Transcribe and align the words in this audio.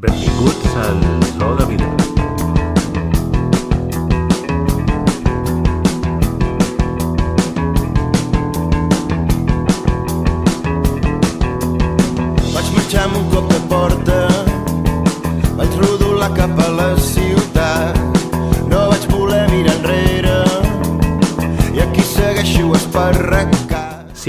Benvinguts 0.00 0.74
al 0.76 0.98
Zoo 1.38 1.56
de. 1.56 1.99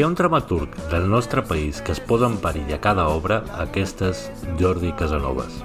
Hi 0.01 0.03
ha 0.03 0.07
un 0.07 0.15
dramaturg 0.15 0.75
del 0.89 1.03
nostre 1.07 1.43
país 1.43 1.79
que 1.85 1.91
es 1.93 1.99
posa 1.99 2.25
en 2.25 2.39
perill 2.41 2.71
a 2.73 2.79
cada 2.81 3.03
obra, 3.13 3.35
aquest 3.61 3.99
és 4.07 4.21
Jordi 4.57 4.89
Casanovas. 4.97 5.59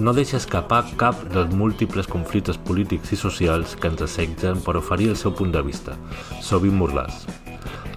No 0.00 0.14
deixa 0.16 0.38
escapar 0.38 0.78
cap 0.96 1.18
dels 1.34 1.52
múltiples 1.52 2.08
conflictes 2.08 2.56
polítics 2.56 3.12
i 3.12 3.18
socials 3.20 3.74
que 3.76 3.90
ens 3.92 4.00
assetgen 4.06 4.62
per 4.64 4.78
oferir 4.80 5.10
el 5.12 5.18
seu 5.20 5.34
punt 5.36 5.52
de 5.52 5.60
vista, 5.66 5.98
sovint 6.40 6.78
morlàs. 6.80 7.26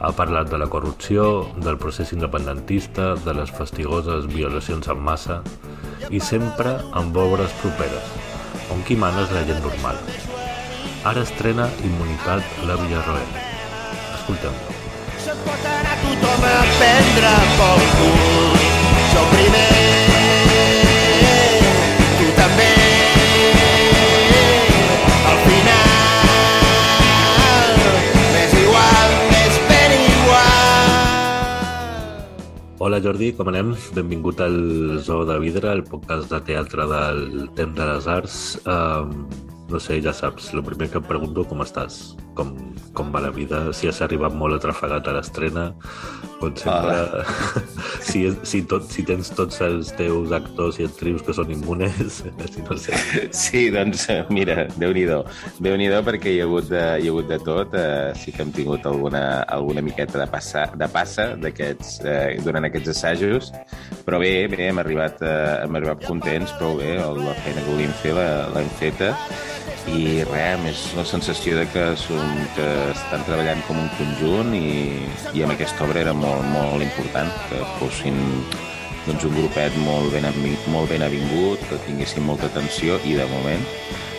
Ha 0.04 0.12
parlat 0.18 0.52
de 0.52 0.60
la 0.60 0.68
corrupció, 0.68 1.46
del 1.64 1.80
procés 1.80 2.12
independentista, 2.12 3.14
de 3.16 3.40
les 3.40 3.54
fastigoses 3.62 4.28
violacions 4.34 4.92
en 4.92 5.00
massa 5.00 5.38
i 6.10 6.20
sempre 6.20 6.76
amb 6.92 7.16
obres 7.24 7.56
properes, 7.62 8.12
on 8.76 8.84
qui 8.84 9.00
mana 9.00 9.24
és 9.24 9.32
la 9.32 9.46
gent 9.48 9.64
normal. 9.64 10.04
Ara 11.08 11.24
estrena 11.24 11.70
Immunitat 11.88 12.60
la 12.68 12.76
Villarroel. 12.84 13.40
Escoltem-lo. 14.18 14.77
Tothom 16.28 16.44
a 16.44 16.60
prendre 16.76 17.34
pel 17.56 17.84
cul. 17.96 18.56
Jo 19.14 19.22
primer, 19.32 19.76
tu 22.18 22.28
també. 22.36 22.68
Al 25.30 25.38
final, 25.46 25.72
m'és 28.34 28.54
igual, 28.60 29.10
m'és 29.32 29.56
ben 29.72 29.92
igual. 30.02 30.92
Hola 32.84 33.00
Jordi, 33.08 33.32
com 33.40 33.48
anem? 33.54 33.72
Benvingut 33.96 34.44
al 34.44 34.58
Zoo 35.00 35.24
de 35.32 35.40
Vidre, 35.40 35.72
el 35.80 35.84
podcast 35.88 36.28
de 36.36 36.44
teatre 36.52 36.84
del 36.92 37.48
Temps 37.56 37.76
de 37.80 37.86
les 37.94 38.06
Arts. 38.20 38.60
Um, 38.68 39.47
no 39.70 39.80
sé, 39.84 40.00
ja 40.04 40.14
saps, 40.16 40.52
el 40.56 40.64
primer 40.64 40.90
que 40.92 41.00
em 41.02 41.08
pregunto 41.08 41.44
com 41.48 41.64
estàs, 41.64 42.16
com, 42.38 42.54
com 42.96 43.12
va 43.14 43.22
la 43.24 43.32
vida, 43.36 43.66
si 43.76 43.90
has 43.90 44.02
arribat 44.06 44.36
molt 44.36 44.58
atrafegat 44.58 45.08
a 45.08 45.16
l'estrena, 45.18 45.68
com 46.40 46.56
sempre, 46.56 47.26
si, 48.08 48.24
si, 48.48 48.62
tot, 48.70 48.88
si 48.92 49.04
tens 49.08 49.30
tots 49.36 49.60
els 49.66 49.92
teus 49.98 50.32
actors 50.36 50.80
i 50.80 50.88
actrius 50.88 51.24
que 51.26 51.36
són 51.36 51.52
immunes, 51.54 52.22
si 52.54 52.64
no 52.66 52.78
sé. 52.80 52.98
Sí, 53.36 53.68
doncs 53.74 54.08
eh, 54.14 54.22
mira, 54.34 54.66
Déu-n'hi-do. 54.78 55.20
déu 55.64 55.78
nhi 55.80 55.90
déu 55.92 56.04
perquè 56.06 56.34
hi 56.34 56.42
ha 56.42 56.48
hagut 56.48 56.70
de, 56.72 56.84
hi 57.02 57.10
ha 57.10 57.14
hagut 57.14 57.30
de 57.32 57.40
tot. 57.44 57.76
Eh, 57.78 58.14
sí 58.20 58.34
que 58.36 58.44
hem 58.46 58.54
tingut 58.56 58.86
alguna, 58.90 59.24
alguna 59.58 59.84
miqueta 59.86 60.20
de 60.22 60.28
passa, 60.32 60.68
de 60.78 60.90
passa 60.92 61.30
d'aquests 61.40 62.00
eh, 62.06 62.38
durant 62.46 62.68
aquests 62.68 62.94
assajos, 62.96 63.52
però 64.08 64.22
bé, 64.24 64.34
bé, 64.52 64.68
hem 64.70 64.82
arribat, 64.84 65.22
eh, 65.22 65.64
hem 65.66 65.80
arribat 65.80 66.06
contents, 66.08 66.56
prou 66.62 66.80
bé, 66.82 66.96
la 66.98 67.38
feina 67.44 67.64
que 67.64 67.72
volíem 67.74 67.96
fer 68.04 68.16
l'hem 68.18 68.74
feta 68.80 69.14
i 69.88 70.24
res, 70.28 70.60
més 70.64 70.82
la 70.98 71.06
sensació 71.08 71.58
de 71.60 71.66
que, 71.72 71.84
som, 72.00 72.32
que 72.58 72.68
estan 72.92 73.24
treballant 73.28 73.62
com 73.68 73.80
un 73.80 73.90
conjunt 74.00 74.56
i, 74.58 75.04
i 75.34 75.44
amb 75.46 75.56
aquesta 75.56 75.86
obra 75.88 76.02
era 76.04 76.16
molt, 76.16 76.44
molt 76.52 76.84
important 76.84 77.32
que 77.48 77.62
fossin 77.78 78.18
doncs, 79.08 79.24
un 79.24 79.38
grupet 79.38 79.76
molt 79.86 80.12
ben, 80.12 80.28
molt 80.74 80.92
ben 80.92 81.06
avingut, 81.06 81.64
que 81.70 81.80
tinguessin 81.88 82.28
molta 82.28 82.50
atenció 82.52 83.00
i 83.08 83.16
de 83.16 83.28
moment 83.32 83.64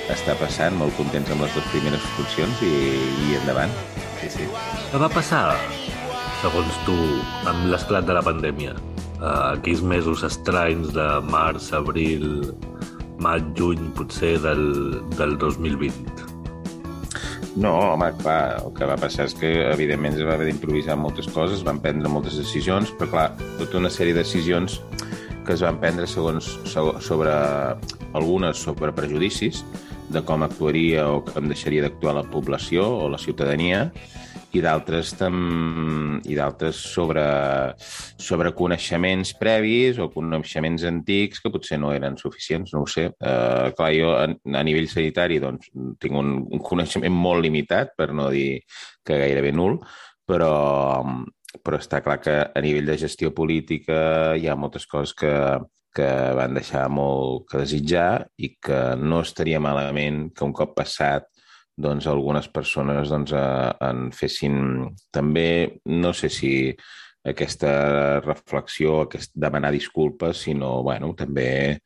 està 0.09 0.33
passant, 0.41 0.77
molt 0.81 0.97
contents 0.97 1.29
amb 1.35 1.45
les 1.45 1.53
dues 1.53 1.69
primeres 1.73 2.05
funcions 2.17 2.63
i, 2.65 2.73
i 3.29 3.37
endavant. 3.43 3.73
Sí, 4.23 4.31
sí. 4.39 4.47
Què 4.89 5.01
va 5.03 5.11
passar, 5.13 5.43
segons 6.41 6.81
tu, 6.87 6.97
amb 7.51 7.69
l'esclat 7.69 8.09
de 8.09 8.17
la 8.17 8.25
pandèmia? 8.25 8.73
Uh, 9.19 9.59
aquells 9.59 9.83
mesos 9.83 10.23
estranys 10.25 10.95
de 10.95 11.09
març, 11.29 11.73
abril, 11.77 12.55
maig, 13.19 13.45
juny, 13.59 13.91
potser, 13.97 14.37
del, 14.43 15.01
del 15.19 15.37
2020. 15.39 16.27
No, 17.59 17.73
home, 17.95 18.13
clar, 18.21 18.61
el 18.63 18.73
que 18.77 18.87
va 18.87 18.95
passar 19.01 19.25
és 19.27 19.35
que, 19.35 19.49
evidentment, 19.73 20.15
es 20.15 20.23
va 20.27 20.37
haver 20.37 20.47
d'improvisar 20.53 20.95
moltes 21.01 21.27
coses, 21.35 21.65
van 21.67 21.81
prendre 21.83 22.11
moltes 22.13 22.37
decisions, 22.39 22.93
però, 22.99 23.09
clar, 23.11 23.29
tota 23.59 23.81
una 23.81 23.91
sèrie 23.91 24.15
de 24.15 24.23
decisions 24.23 24.79
que 25.47 25.57
es 25.57 25.63
van 25.65 25.81
prendre 25.81 26.07
segons, 26.07 26.53
sego- 26.69 27.01
sobre 27.03 27.33
algunes 28.15 28.61
sobre 28.63 28.93
prejudicis 28.95 29.65
de 30.13 30.23
com 30.25 30.45
actuaria 30.47 31.09
o 31.11 31.23
com 31.25 31.49
deixaria 31.51 31.83
d'actuar 31.85 32.15
la 32.21 32.25
població 32.31 32.87
o 32.87 33.09
la 33.13 33.19
ciutadania 33.19 33.89
i 34.57 34.63
d'altres 34.65 35.13
i 35.21 36.37
d'altres 36.37 36.79
sobre, 36.81 37.25
sobre 38.17 38.53
coneixements 38.57 39.35
previs 39.37 39.99
o 40.01 40.09
coneixements 40.13 40.87
antics 40.89 41.43
que 41.45 41.53
potser 41.53 41.79
no 41.81 41.93
eren 41.93 42.17
suficients, 42.17 42.73
no 42.73 42.85
ho 42.85 42.89
sé. 42.89 43.09
Uh, 43.21 43.69
clar, 43.77 43.91
jo 43.97 44.13
a, 44.17 44.25
a 44.29 44.65
nivell 44.65 44.89
sanitari 44.89 45.41
doncs, 45.43 45.69
tinc 46.01 46.17
un, 46.17 46.39
un 46.49 46.65
coneixement 46.65 47.13
molt 47.15 47.45
limitat, 47.45 47.93
per 47.99 48.11
no 48.17 48.31
dir 48.33 48.63
que 49.05 49.21
gairebé 49.21 49.53
nul, 49.53 49.79
però, 50.29 51.05
però 51.65 51.81
està 51.81 52.01
clar 52.05 52.21
que 52.25 52.39
a 52.49 52.65
nivell 52.65 52.89
de 52.89 52.99
gestió 53.01 53.35
política 53.37 54.37
hi 54.37 54.49
ha 54.49 54.57
moltes 54.57 54.89
coses 54.89 55.13
que, 55.17 55.33
que 55.95 56.09
van 56.39 56.57
deixar 56.57 56.87
molt 56.93 57.49
que 57.51 57.61
desitjar 57.65 58.29
i 58.41 58.55
que 58.57 58.81
no 59.01 59.21
estaria 59.25 59.61
malament 59.61 60.29
que 60.33 60.47
un 60.47 60.57
cop 60.57 60.77
passat 60.79 61.29
doncs 61.79 62.09
algunes 62.11 62.49
persones 62.51 63.11
doncs, 63.13 63.33
eh, 63.33 63.73
en 63.89 64.09
fessin 64.13 64.89
també, 65.15 65.81
no 65.87 66.13
sé 66.13 66.31
si 66.33 66.53
aquesta 67.29 68.21
reflexió, 68.25 69.03
aquest 69.05 69.35
demanar 69.35 69.73
disculpes, 69.75 70.45
sinó, 70.47 70.79
bueno, 70.83 71.13
també 71.19 71.79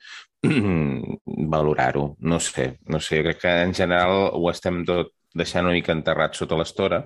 valorar-ho. 1.54 2.06
No 2.20 2.38
sé, 2.40 2.78
no 2.88 3.00
sé, 3.00 3.22
crec 3.26 3.42
que 3.42 3.56
en 3.66 3.74
general 3.74 4.30
ho 4.32 4.46
estem 4.50 4.82
tot 4.88 5.12
deixant 5.34 5.66
una 5.66 5.76
mica 5.76 5.94
enterrat 5.96 6.36
sota 6.36 6.58
l'estora 6.58 7.02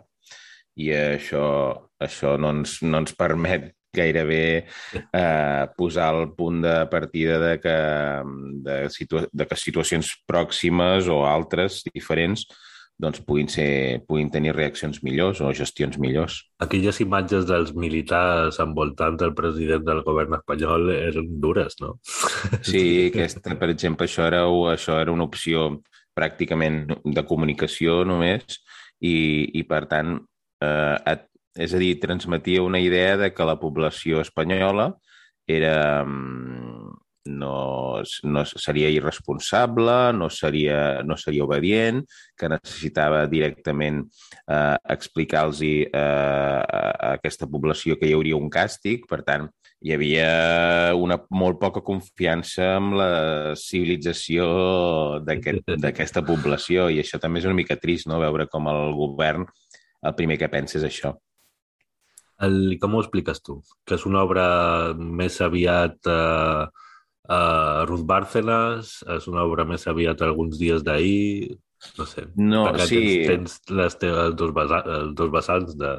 i 0.83 0.91
això, 0.93 1.47
això 2.03 2.35
no, 2.41 2.53
ens, 2.59 2.81
no 2.85 3.01
ens 3.01 3.15
permet 3.17 3.71
gairebé 3.97 4.41
eh, 4.61 5.65
posar 5.77 6.11
el 6.15 6.33
punt 6.37 6.61
de 6.61 6.75
partida 6.93 7.39
de 7.41 7.53
que, 7.63 7.77
de, 8.67 8.77
situa 8.93 9.25
de 9.33 9.47
que 9.49 9.57
situacions 9.57 10.11
pròximes 10.29 11.09
o 11.09 11.23
altres 11.25 11.81
diferents 11.89 12.45
doncs 12.99 13.21
puguin, 13.29 13.49
ser, 13.53 14.01
puguin 14.09 14.31
tenir 14.33 14.55
reaccions 14.57 15.03
millors 15.05 15.43
o 15.45 15.51
gestions 15.57 15.99
millors. 16.01 16.39
Aquelles 16.65 17.01
imatges 17.05 17.45
dels 17.49 17.75
militars 17.77 18.57
envoltant 18.65 19.21
el 19.27 19.35
president 19.37 19.85
del 19.85 20.01
govern 20.07 20.39
espanyol 20.39 20.89
eren 20.95 21.35
dures, 21.43 21.77
no? 21.83 21.99
Sí, 22.65 22.83
aquesta, 23.11 23.57
per 23.61 23.69
exemple, 23.75 24.09
això 24.09 24.25
era, 24.31 24.47
això 24.73 24.97
era 25.03 25.13
una 25.13 25.29
opció 25.29 25.69
pràcticament 26.17 26.87
de 27.05 27.27
comunicació 27.29 28.01
només 28.09 28.63
i, 29.05 29.17
i 29.61 29.67
per 29.69 29.85
tant, 29.91 30.17
eh, 30.65 30.97
et, 31.13 31.29
és 31.67 31.75
a 31.77 31.81
dir, 31.81 31.99
transmetia 32.01 32.65
una 32.65 32.81
idea 32.81 33.19
de 33.21 33.33
que 33.37 33.49
la 33.49 33.59
població 33.61 34.25
espanyola 34.25 34.95
era, 35.47 36.05
mm, 36.05 36.76
no, 37.27 38.03
no 38.25 38.45
seria 38.47 38.89
irresponsable, 38.93 40.13
no 40.17 40.31
seria, 40.31 41.03
no 41.05 41.17
seria 41.21 41.45
obedient, 41.45 42.03
que 42.39 42.51
necessitava 42.53 43.27
directament 43.31 44.03
eh, 44.47 44.77
explicar-los 44.97 45.63
eh, 45.67 45.91
a 45.93 47.13
aquesta 47.17 47.49
població 47.51 47.99
que 47.99 48.09
hi 48.09 48.17
hauria 48.17 48.39
un 48.39 48.51
càstig. 48.51 49.07
Per 49.11 49.23
tant, 49.27 49.49
hi 49.85 49.93
havia 49.93 50.95
una 50.97 51.19
molt 51.31 51.61
poca 51.61 51.83
confiança 51.85 52.73
amb 52.79 52.97
la 53.01 53.11
civilització 53.61 54.47
d'aquest- 55.27 55.77
d'aquesta 55.85 56.25
població 56.27 56.89
i 56.91 57.03
això 57.03 57.21
també 57.23 57.43
és 57.43 57.49
una 57.49 57.59
mica 57.59 57.77
trist, 57.77 58.09
no?, 58.09 58.23
veure 58.23 58.49
com 58.49 58.69
el 58.73 58.93
govern 58.97 59.47
el 60.07 60.15
primer 60.15 60.39
que 60.39 60.49
pensa 60.53 60.79
és 60.79 60.85
això. 60.87 61.15
El, 62.47 62.77
com 62.81 62.95
ho 62.95 63.01
expliques 63.01 63.41
tu? 63.41 63.61
Que 63.89 63.97
és 63.97 64.05
una 64.09 64.21
obra 64.27 64.47
més 64.97 65.39
aviat 65.41 66.11
uh, 66.13 66.67
uh, 67.29 67.85
Ruth 67.89 68.07
Bárcenas? 68.09 68.97
És 69.17 69.29
una 69.31 69.45
obra 69.45 69.67
més 69.69 69.87
aviat 69.87 70.23
alguns 70.23 70.59
dies 70.61 70.85
d'ahir? 70.87 71.57
No 71.99 72.07
sé. 72.09 72.25
No, 72.37 72.65
sí. 72.81 73.03
tens, 73.27 73.61
tens 73.61 73.77
les 73.77 74.01
teves 74.01 74.35
dos, 74.39 74.55
vessa 74.57 74.81
els 75.01 75.15
dos 75.19 75.31
vessants 75.31 75.77
de 75.79 75.99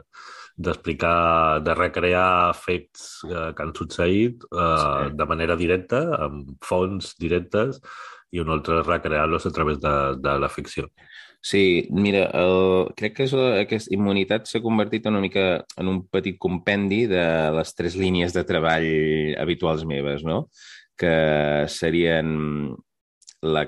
d'explicar, 0.57 1.61
de 1.61 1.73
recrear 1.77 2.53
fets 2.57 3.03
uh, 3.29 3.51
que 3.53 3.61
han 3.61 3.75
succeït 3.77 4.41
uh, 4.49 5.05
Sí. 5.05 5.11
de 5.19 5.27
manera 5.29 5.55
directa, 5.55 5.99
amb 6.17 6.55
fonts 6.65 7.13
directes, 7.21 7.77
i 8.33 8.41
un 8.41 8.49
altre 8.51 8.81
recrear-los 8.81 9.45
a 9.45 9.51
través 9.53 9.79
de, 9.79 9.93
de 10.17 10.33
la 10.41 10.49
ficció. 10.49 10.89
Sí, 11.45 11.87
mira, 11.93 12.25
el, 12.35 12.89
crec 12.97 13.13
que 13.19 13.27
és, 13.27 13.33
aquesta 13.37 13.93
immunitat 13.93 14.49
s'ha 14.49 14.59
convertit 14.63 15.05
una 15.07 15.21
mica 15.23 15.45
en 15.77 15.87
un 15.87 16.01
petit 16.11 16.35
compendi 16.41 17.05
de 17.07 17.23
les 17.55 17.75
tres 17.77 17.95
línies 17.95 18.33
de 18.35 18.43
treball 18.43 19.37
habituals 19.39 19.85
meves, 19.87 20.25
no? 20.27 20.47
Que 20.97 21.15
serien 21.69 22.75
la, 23.45 23.63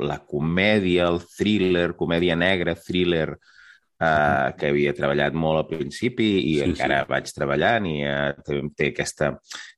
la 0.00 0.18
comèdia, 0.28 1.08
el 1.08 1.20
thriller, 1.24 1.94
comèdia 1.96 2.36
negra, 2.36 2.76
thriller, 2.76 3.34
eh, 3.34 4.48
que 4.58 4.70
havia 4.70 4.94
treballat 4.96 5.36
molt 5.36 5.62
al 5.62 5.68
principi 5.70 6.28
i 6.40 6.56
sí, 6.58 6.64
encara 6.68 7.02
sí. 7.02 7.10
vaig 7.12 7.32
treballant 7.36 7.88
i 7.90 7.98
eh, 8.04 8.62
té 8.76 8.90
aquesta, 8.92 9.34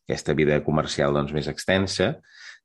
aquesta 0.07 0.37
vida 0.39 0.61
comercial 0.67 1.17
doncs, 1.17 1.35
més 1.37 1.51
extensa. 1.53 2.15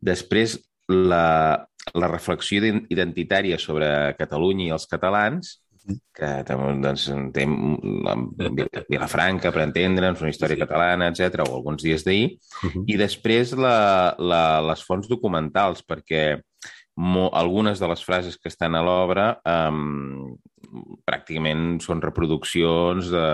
Després, 0.01 0.57
la, 0.91 1.61
la 1.95 2.07
reflexió 2.11 2.63
identitària 2.91 3.59
sobre 3.61 4.15
Catalunya 4.19 4.67
i 4.67 4.73
els 4.75 4.87
catalans, 4.91 5.59
que 5.87 6.29
doncs, 6.47 7.07
té 7.33 7.45
Vilafranca, 8.89 9.51
per 9.51 9.65
entendre'ns, 9.65 10.21
una 10.21 10.31
història 10.33 10.59
sí. 10.59 10.61
catalana, 10.63 11.09
etc 11.11 11.45
o 11.47 11.55
alguns 11.57 11.83
dies 11.83 12.05
d'ahir, 12.05 12.37
uh 12.63 12.69
-huh. 12.69 12.83
i 12.87 12.97
després 12.97 13.53
la, 13.57 14.15
la, 14.17 14.61
les 14.69 14.83
fonts 14.83 15.09
documentals, 15.09 15.83
perquè 15.83 16.41
mo, 16.95 17.29
algunes 17.33 17.79
de 17.79 17.87
les 17.87 18.03
frases 18.03 18.37
que 18.37 18.49
estan 18.49 18.75
a 18.75 18.83
l'obra 18.83 19.39
um, 19.45 20.35
pràcticament 21.07 21.79
són 21.83 22.01
reproduccions 22.01 23.09
de, 23.11 23.27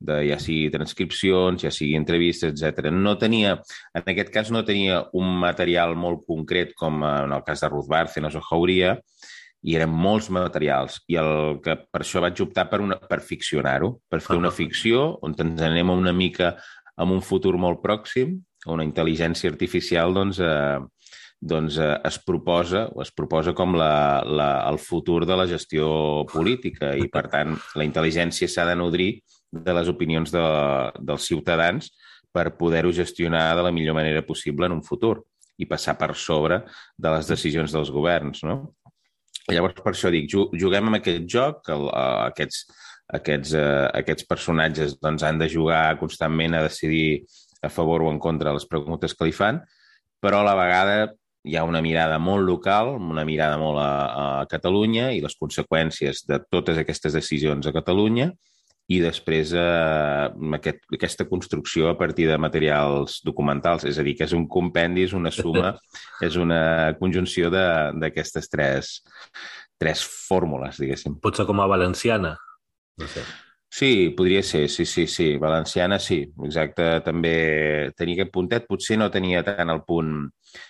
de 0.00 0.18
ja 0.28 0.38
sigui 0.42 0.70
transcripcions, 0.72 1.62
ja 1.64 1.72
sigui 1.72 1.96
entrevistes, 1.96 2.60
etc. 2.60 2.90
No 2.92 3.16
tenia, 3.20 3.56
en 3.94 4.10
aquest 4.12 4.32
cas 4.34 4.50
no 4.50 4.64
tenia 4.64 5.04
un 5.16 5.30
material 5.40 5.96
molt 5.96 6.26
concret 6.26 6.74
com 6.76 7.02
en 7.04 7.32
el 7.32 7.44
cas 7.46 7.64
de 7.64 7.70
Ruth 7.72 7.88
Bárcenas 7.88 8.36
o 8.36 8.42
Jauria, 8.44 8.98
i 9.64 9.76
eren 9.78 9.92
molts 9.92 10.28
materials. 10.34 11.00
I 11.08 11.16
el 11.20 11.60
que 11.64 11.76
per 11.88 12.02
això 12.04 12.20
vaig 12.24 12.40
optar 12.44 12.66
per, 12.70 12.82
una, 12.84 12.98
per 13.00 13.22
ficcionar-ho, 13.24 13.94
per 14.12 14.20
fer 14.24 14.36
una 14.36 14.52
ficció 14.52 15.14
on 15.24 15.36
ens 15.40 15.62
anem 15.64 15.92
una 15.94 16.12
mica 16.12 16.54
en 17.00 17.14
un 17.14 17.22
futur 17.24 17.56
molt 17.58 17.80
pròxim, 17.82 18.36
una 18.70 18.84
intel·ligència 18.84 19.50
artificial 19.50 20.14
doncs, 20.14 20.40
eh, 20.44 20.78
doncs, 21.40 21.78
eh, 21.80 21.96
es 22.04 22.20
proposa 22.24 22.86
o 22.92 23.02
es 23.04 23.10
proposa 23.12 23.54
com 23.56 23.74
la, 23.76 24.22
la, 24.24 24.50
el 24.68 24.78
futur 24.78 25.24
de 25.26 25.36
la 25.36 25.48
gestió 25.48 25.88
política. 26.30 26.94
I, 26.96 27.08
per 27.12 27.26
tant, 27.32 27.56
la 27.74 27.88
intel·ligència 27.88 28.48
s'ha 28.48 28.68
de 28.68 28.76
nodrir 28.78 29.10
de 29.54 29.76
les 29.76 29.88
opinions 29.88 30.32
de, 30.34 30.44
dels 31.00 31.28
ciutadans 31.30 31.92
per 32.34 32.50
poder-ho 32.58 32.92
gestionar 32.92 33.52
de 33.56 33.64
la 33.64 33.72
millor 33.72 33.96
manera 33.96 34.24
possible 34.26 34.66
en 34.66 34.76
un 34.76 34.84
futur 34.84 35.20
i 35.56 35.68
passar 35.70 35.94
per 35.96 36.14
sobre 36.18 36.64
de 36.98 37.12
les 37.14 37.28
decisions 37.30 37.72
dels 37.72 37.92
governs, 37.94 38.42
no? 38.42 38.74
Llavors, 39.52 39.76
per 39.76 39.92
això 39.92 40.10
dic, 40.12 40.30
juguem 40.32 40.88
amb 40.88 40.98
aquest 41.00 41.26
joc, 41.28 41.64
que 41.66 41.74
el, 41.74 41.88
aquests, 41.92 42.62
aquests, 43.18 43.52
uh, 43.58 43.88
aquests 44.00 44.28
personatges 44.28 44.96
doncs, 45.02 45.24
han 45.26 45.40
de 45.42 45.50
jugar 45.52 45.98
constantment 46.00 46.56
a 46.56 46.62
decidir 46.64 47.26
a 47.64 47.68
favor 47.72 48.04
o 48.04 48.12
en 48.12 48.20
contra 48.20 48.50
de 48.50 48.58
les 48.58 48.68
preguntes 48.68 49.12
que 49.12 49.28
li 49.28 49.36
fan, 49.36 49.60
però 50.24 50.40
a 50.40 50.48
la 50.48 50.56
vegada 50.56 50.96
hi 51.44 51.58
ha 51.60 51.66
una 51.68 51.82
mirada 51.84 52.16
molt 52.18 52.46
local, 52.48 52.94
una 52.96 53.26
mirada 53.28 53.58
molt 53.60 53.80
a, 53.80 53.92
a 54.40 54.46
Catalunya 54.48 55.10
i 55.12 55.20
les 55.20 55.36
conseqüències 55.36 56.24
de 56.28 56.40
totes 56.48 56.80
aquestes 56.80 57.12
decisions 57.12 57.68
a 57.68 57.74
Catalunya 57.76 58.30
i 58.92 58.98
després 59.00 59.54
eh, 59.56 60.26
aquest, 60.58 60.82
aquesta 60.92 61.24
construcció 61.28 61.88
a 61.88 61.96
partir 61.96 62.26
de 62.28 62.36
materials 62.40 63.20
documentals. 63.24 63.86
És 63.88 63.98
a 63.98 64.04
dir, 64.04 64.16
que 64.18 64.26
és 64.28 64.34
un 64.36 64.44
compendi, 64.50 65.06
és 65.08 65.14
una 65.16 65.32
suma, 65.32 65.72
és 66.26 66.36
una 66.40 66.92
conjunció 67.00 67.52
d'aquestes 67.52 68.50
tres, 68.52 68.98
tres 69.80 70.04
fórmules, 70.04 70.82
diguéssim. 70.82 71.16
Potser 71.22 71.48
com 71.48 71.64
a 71.64 71.70
valenciana? 71.70 72.36
No 73.00 73.08
sé. 73.10 73.24
Sí, 73.74 74.12
podria 74.14 74.42
ser, 74.46 74.68
sí, 74.70 74.84
sí, 74.86 75.08
sí. 75.10 75.32
Valenciana, 75.42 75.98
sí, 75.98 76.20
exacte. 76.46 76.84
També 77.02 77.90
tenia 77.98 78.20
aquest 78.20 78.30
puntet. 78.36 78.68
Potser 78.68 79.00
no 79.00 79.08
tenia 79.10 79.42
tant 79.42 79.72
el 79.72 79.80
punt 79.88 80.28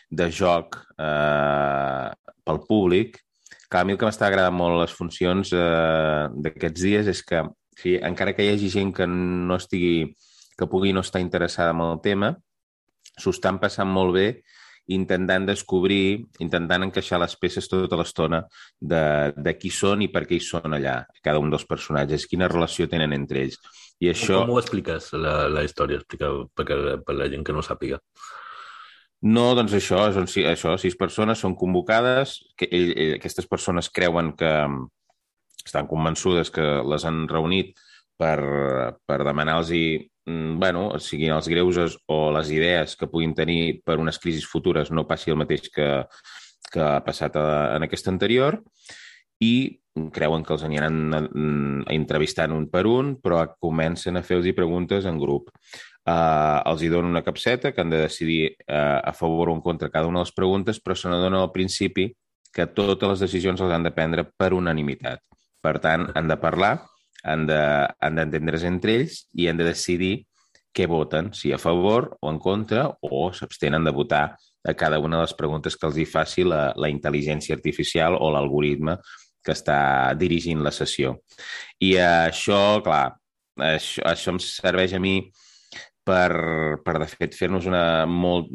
de 0.08 0.31
joc 0.32 0.78
eh, 0.96 2.08
pel 2.46 2.62
públic. 2.64 3.19
Clar, 3.69 3.82
a 3.82 3.84
mi 3.84 3.93
el 3.93 3.99
que 4.00 4.08
m'està 4.08 4.31
agradant 4.31 4.56
molt 4.56 4.78
les 4.81 4.94
funcions 4.96 5.52
eh, 5.52 6.25
d'aquests 6.46 6.87
dies 6.87 7.11
és 7.12 7.20
que, 7.28 7.43
sí, 7.79 7.97
encara 8.00 8.35
que 8.35 8.47
hi 8.47 8.55
hagi 8.55 8.71
gent 8.73 8.93
que 8.97 9.06
no 9.11 9.59
estigui, 9.61 10.11
que 10.59 10.69
pugui 10.71 10.93
no 10.93 11.03
estar 11.05 11.23
interessada 11.23 11.75
en 11.75 11.85
el 11.87 12.03
tema, 12.05 12.35
s'ho 13.19 13.35
estan 13.35 13.61
passant 13.62 13.91
molt 13.91 14.15
bé 14.17 14.29
intentant 14.93 15.47
descobrir, 15.49 16.26
intentant 16.44 16.85
encaixar 16.85 17.19
les 17.23 17.35
peces 17.41 17.69
tota 17.71 17.97
l'estona 17.97 18.43
de, 18.81 19.32
de 19.37 19.55
qui 19.56 19.73
són 19.73 20.05
i 20.05 20.11
per 20.12 20.25
què 20.29 20.37
hi 20.37 20.44
són 20.44 20.76
allà, 20.76 20.99
cada 21.25 21.41
un 21.41 21.53
dels 21.53 21.65
personatges, 21.69 22.26
quina 22.29 22.50
relació 22.53 22.88
tenen 22.91 23.15
entre 23.17 23.47
ells. 23.47 23.61
I 24.05 24.11
això... 24.12 24.43
Com 24.43 24.56
ho 24.56 24.61
expliques, 24.61 25.12
la, 25.17 25.47
la 25.49 25.65
història? 25.65 26.03
Explica 26.03 26.32
perquè, 26.56 26.99
per 27.06 27.17
la 27.17 27.31
gent 27.32 27.47
que 27.47 27.55
no 27.56 27.65
sàpiga. 27.65 28.00
No, 29.25 29.47
doncs 29.56 29.73
això, 29.79 30.03
són, 30.12 30.29
això, 30.50 30.75
sis 30.76 30.99
persones 31.00 31.41
són 31.41 31.55
convocades, 31.56 32.37
que 32.61 32.69
ell, 32.69 32.91
ell, 32.93 33.15
aquestes 33.17 33.49
persones 33.49 33.88
creuen 33.88 34.35
que 34.37 34.53
estan 35.64 35.88
convençudes 35.90 36.50
que 36.55 36.64
les 36.84 37.05
han 37.05 37.25
reunit 37.31 37.75
per, 38.19 38.38
per 39.06 39.20
demanar-los 39.26 39.72
mm, 39.75 40.58
bueno, 40.61 40.87
siguin 41.00 41.34
els 41.37 41.49
greuges 41.50 41.99
o 42.08 42.31
les 42.37 42.50
idees 42.55 42.96
que 42.96 43.11
puguin 43.11 43.34
tenir 43.34 43.81
per 43.84 43.99
unes 43.99 44.19
crisis 44.19 44.46
futures 44.46 44.90
no 44.90 45.06
passi 45.08 45.32
el 45.32 45.40
mateix 45.40 45.70
que, 45.75 45.88
que 46.70 46.82
ha 46.82 47.00
passat 47.06 47.37
a, 47.40 47.46
en 47.76 47.88
aquesta 47.88 48.12
anterior 48.12 48.61
i 49.43 49.81
creuen 50.14 50.43
que 50.43 50.55
els 50.56 50.64
aniran 50.66 51.14
entrevistant 51.90 52.55
un 52.55 52.66
per 52.70 52.82
un, 52.90 53.14
però 53.22 53.44
comencen 53.62 54.19
a 54.19 54.25
fer-los 54.26 54.55
preguntes 54.56 55.06
en 55.06 55.20
grup 55.22 55.52
eh, 56.06 56.61
els 56.70 56.82
hi 56.82 56.90
dono 56.93 57.08
una 57.08 57.22
capseta 57.25 57.72
que 57.72 57.81
han 57.81 57.90
de 57.90 58.02
decidir 58.05 58.56
eh, 58.66 59.00
a 59.05 59.12
favor 59.12 59.50
o 59.50 59.55
en 59.55 59.61
contra 59.61 59.90
cada 59.90 60.06
una 60.06 60.20
de 60.20 60.28
les 60.28 60.34
preguntes, 60.34 60.81
però 60.81 60.96
se 60.96 61.08
n'adona 61.08 61.43
al 61.43 61.52
principi 61.52 62.11
que 62.55 62.66
totes 62.66 63.08
les 63.08 63.25
decisions 63.26 63.61
les 63.61 63.72
han 63.72 63.82
de 63.82 63.94
prendre 63.94 64.25
per 64.37 64.52
unanimitat. 64.55 65.20
Per 65.64 65.78
tant, 65.81 66.11
han 66.12 66.28
de 66.28 66.37
parlar, 66.40 66.75
han 67.25 67.46
d'entendre's 67.49 68.64
de, 68.66 68.70
entre 68.70 68.96
ells 69.00 69.22
i 69.40 69.49
han 69.49 69.61
de 69.61 69.69
decidir 69.70 70.14
què 70.75 70.88
voten, 70.90 71.31
si 71.32 71.52
a 71.55 71.61
favor 71.62 72.11
o 72.20 72.31
en 72.32 72.40
contra, 72.43 72.88
o 73.00 73.28
s'abstenen 73.32 73.84
de 73.87 73.94
votar 73.94 74.25
a 74.64 74.75
cada 74.75 74.99
una 74.99 75.20
de 75.20 75.26
les 75.28 75.37
preguntes 75.38 75.76
que 75.76 75.87
els 75.87 76.00
hi 76.00 76.06
faci 76.08 76.44
la, 76.44 76.72
la 76.76 76.90
intel·ligència 76.90 77.55
artificial 77.56 78.16
o 78.19 78.31
l'algoritme 78.34 78.99
que 79.44 79.52
està 79.52 79.78
dirigint 80.19 80.64
la 80.64 80.72
sessió. 80.72 81.19
I 81.84 81.94
això, 82.00 82.81
clar, 82.84 83.14
això, 83.61 84.05
això 84.08 84.34
em 84.34 84.40
serveix 84.43 84.96
a 84.96 85.02
mi 85.02 85.19
per, 86.05 86.81
per 86.84 86.96
de 87.00 87.08
fet, 87.12 87.37
fer-nos 87.37 87.69
una 87.70 87.84
molt 88.11 88.50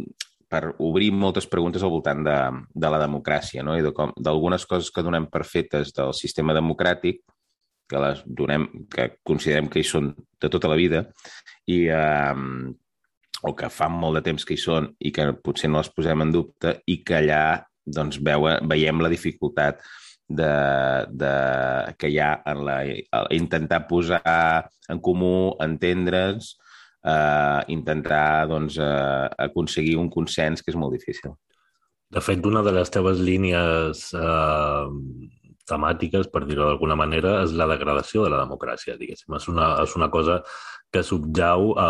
per 0.50 0.74
obrir 0.81 1.12
moltes 1.13 1.48
preguntes 1.48 1.84
al 1.86 1.94
voltant 1.94 2.24
de, 2.25 2.38
de 2.74 2.90
la 2.90 3.00
democràcia 3.01 3.63
no? 3.63 3.75
i 3.78 3.86
d'algunes 3.86 4.66
coses 4.66 4.90
que 4.94 5.04
donem 5.06 5.30
per 5.30 5.45
fetes 5.45 5.94
del 5.95 6.16
sistema 6.18 6.56
democràtic 6.57 7.21
que 7.90 8.02
les 8.02 8.21
donem, 8.26 8.68
que 8.90 9.07
considerem 9.26 9.69
que 9.69 9.81
hi 9.81 9.88
són 9.88 10.12
de 10.42 10.50
tota 10.52 10.69
la 10.69 10.78
vida 10.78 11.06
i 11.69 11.83
eh, 11.90 12.35
o 13.42 13.56
que 13.56 13.69
fa 13.71 13.88
molt 13.90 14.19
de 14.19 14.26
temps 14.26 14.45
que 14.45 14.56
hi 14.56 14.62
són 14.62 14.92
i 15.00 15.14
que 15.16 15.31
potser 15.44 15.69
no 15.71 15.80
les 15.80 15.92
posem 15.94 16.26
en 16.26 16.33
dubte 16.33 16.76
i 16.92 17.00
que 17.06 17.21
allà 17.21 17.44
doncs, 17.85 18.19
veu, 18.21 18.45
veiem 18.69 19.02
la 19.02 19.12
dificultat 19.12 19.81
de, 20.30 20.50
de, 21.09 21.33
que 21.97 22.12
hi 22.12 22.19
ha 22.21 22.33
en 22.52 22.66
la, 22.68 22.80
intentar 23.33 23.85
posar 23.90 24.21
en 24.90 25.00
comú, 25.02 25.56
entendre's, 25.64 26.54
intentar 27.68 28.47
doncs, 28.49 28.78
eh, 28.78 29.28
aconseguir 29.49 29.97
un 29.97 30.09
consens 30.09 30.63
que 30.63 30.73
és 30.73 30.80
molt 30.80 30.95
difícil. 30.97 31.35
De 32.09 32.21
fet, 32.25 32.45
una 32.45 32.63
de 32.66 32.73
les 32.73 32.89
teves 32.89 33.19
línies 33.21 34.07
eh, 34.18 34.85
temàtiques, 35.69 36.30
per 36.33 36.44
dir-ho 36.49 36.66
d'alguna 36.66 36.97
manera, 36.97 37.39
és 37.44 37.54
la 37.57 37.68
degradació 37.69 38.25
de 38.25 38.33
la 38.33 38.42
democràcia, 38.42 38.97
diguéssim. 38.97 39.35
És 39.37 39.47
una, 39.51 39.71
és 39.83 39.95
una 39.99 40.09
cosa 40.13 40.39
que 40.89 41.04
subjau 41.06 41.75
a, 41.78 41.89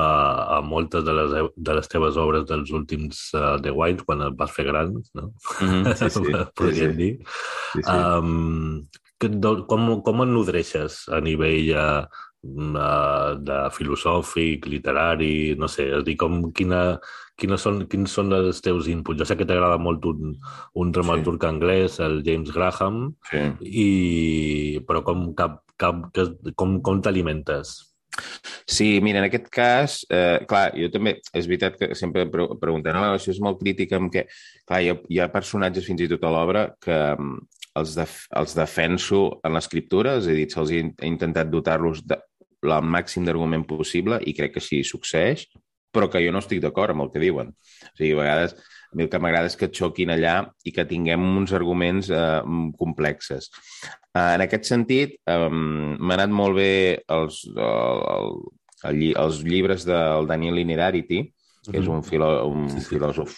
a 0.58 0.62
moltes 0.66 1.06
de 1.08 1.16
les, 1.16 1.36
de 1.56 1.76
les 1.78 1.92
teves 1.92 2.20
obres 2.20 2.44
dels 2.50 2.74
últims 2.76 3.30
uh, 3.38 3.56
The 3.64 3.72
White, 3.72 4.04
quan 4.08 4.26
et 4.28 4.36
vas 4.40 4.52
fer 4.52 4.68
gran, 4.68 4.98
no? 5.16 5.30
Mm 5.62 5.70
-hmm, 5.70 5.94
sí, 6.00 6.10
sí. 6.10 6.34
Podríem 6.56 6.92
sí, 6.92 6.98
sí. 6.98 6.98
dir. 6.98 7.14
Sí, 7.74 7.84
sí. 7.84 7.92
Um, 7.92 8.88
que, 9.20 9.30
com, 9.68 10.02
com 10.04 10.24
et 10.24 10.32
nodreixes 10.32 11.06
a 11.12 11.20
nivell 11.24 11.72
uh, 11.76 12.04
de 12.42 13.58
filosòfic, 13.76 14.68
literari, 14.72 15.56
no 15.60 15.68
sé, 15.68 15.90
és 15.98 16.06
dir, 16.08 16.16
com, 16.20 16.40
quina, 16.56 17.00
quines 17.40 17.66
són, 17.66 17.84
quins 17.92 18.16
són 18.16 18.32
els 18.36 18.62
teus 18.64 18.88
inputs? 18.92 19.20
Jo 19.20 19.28
sé 19.28 19.36
que 19.40 19.48
t'agrada 19.48 19.80
molt 19.82 20.06
un, 20.08 20.38
un 20.80 20.94
dramaturg 20.96 21.44
sí. 21.44 21.50
anglès, 21.50 22.00
el 22.00 22.22
James 22.24 22.54
Graham, 22.56 23.10
sí. 23.30 23.44
i, 23.60 23.90
però 24.88 25.04
com, 25.04 25.30
cap, 25.36 25.62
cap, 25.80 26.08
com, 26.56 26.80
com 26.86 27.04
t'alimentes? 27.04 27.76
Sí, 28.70 29.00
mira, 29.02 29.20
en 29.20 29.28
aquest 29.28 29.48
cas, 29.54 30.00
eh, 30.12 30.40
clar, 30.50 30.70
jo 30.78 30.90
també, 30.94 31.18
és 31.34 31.48
veritat 31.48 31.78
que 31.80 31.94
sempre 31.96 32.26
em 32.26 32.32
pregunten, 32.32 32.96
no, 32.96 33.14
això 33.16 33.32
és 33.34 33.40
molt 33.44 33.60
crític 33.62 33.94
amb 33.96 34.12
què... 34.14 34.26
Clar, 34.68 34.82
hi 34.84 34.92
ha, 34.92 34.98
hi 35.10 35.20
ha 35.20 35.32
personatges 35.34 35.88
fins 35.88 36.04
i 36.04 36.10
tot 36.12 36.24
a 36.24 36.34
l'obra 36.34 36.68
que 36.84 36.98
els, 37.80 37.94
def, 37.96 38.24
els 38.38 38.56
defenso 38.58 39.22
en 39.46 39.56
l'escriptura, 39.56 40.18
és 40.20 40.28
a 40.28 40.36
dir, 40.36 40.48
se'ls 40.52 40.74
he 40.74 40.84
intentat 41.08 41.50
dotar-los 41.52 42.04
de, 42.08 42.20
el 42.66 42.92
màxim 42.96 43.26
d'argument 43.28 43.66
possible 43.68 44.20
i 44.26 44.36
crec 44.36 44.56
que 44.56 44.64
així 44.64 44.84
succeeix, 44.84 45.48
però 45.94 46.10
que 46.12 46.22
jo 46.22 46.34
no 46.34 46.42
estic 46.44 46.62
d'acord 46.62 46.94
amb 46.94 47.06
el 47.06 47.14
que 47.14 47.24
diuen. 47.24 47.54
O 47.54 47.96
sigui, 47.98 48.14
a 48.14 48.22
vegades 48.22 48.58
A 48.90 48.98
mi 48.98 49.06
el 49.06 49.10
que 49.10 49.20
m'agrada 49.22 49.50
és 49.52 49.56
que 49.58 49.70
xoquin 49.70 50.10
allà 50.10 50.36
i 50.66 50.72
que 50.74 50.86
tinguem 50.90 51.22
uns 51.38 51.52
arguments 51.54 52.10
eh, 52.10 52.42
complexes. 52.80 53.52
Eh, 53.86 54.32
en 54.34 54.44
aquest 54.46 54.66
sentit, 54.66 55.14
eh, 55.30 55.50
m'ha 55.50 56.16
anat 56.16 56.34
molt 56.34 56.58
bé 56.58 56.72
els, 57.18 57.44
el, 57.54 58.02
el, 58.16 58.32
el, 58.90 59.04
els 59.26 59.44
llibres 59.46 59.86
del 59.86 60.30
Daniel 60.32 60.58
Linerarity, 60.58 61.22
que 61.70 61.78
és 61.84 61.92
un, 61.92 62.02
filo, 62.02 62.32
un 62.50 62.66
sí, 62.72 62.82
sí. 62.82 62.88
filòsof 62.96 63.38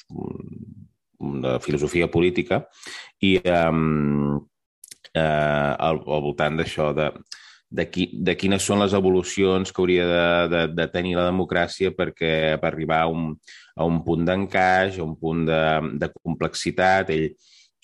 de 1.44 1.58
filosofia 1.66 2.08
política, 2.14 2.64
i 3.20 3.36
um, 3.44 4.40
eh, 5.12 5.20
al, 5.20 6.00
al 6.00 6.24
voltant 6.30 6.62
d'això, 6.62 6.94
de, 6.96 7.12
de, 7.72 7.88
qui, 7.88 8.10
de 8.12 8.36
quines 8.36 8.66
són 8.68 8.84
les 8.84 8.94
evolucions 8.98 9.72
que 9.72 9.82
hauria 9.82 10.06
de, 10.08 10.26
de, 10.52 10.64
de 10.76 10.88
tenir 10.92 11.16
la 11.18 11.30
democràcia 11.30 11.94
perquè 11.96 12.60
per 12.62 12.72
arribar 12.74 13.06
a 13.06 13.12
un, 13.12 13.32
a 13.76 13.88
un 13.88 14.02
punt 14.04 14.28
d'encaix, 14.28 15.00
a 15.00 15.08
un 15.08 15.16
punt 15.20 15.46
de, 15.48 15.64
de 16.04 16.12
complexitat. 16.20 17.14
Ell, 17.16 17.30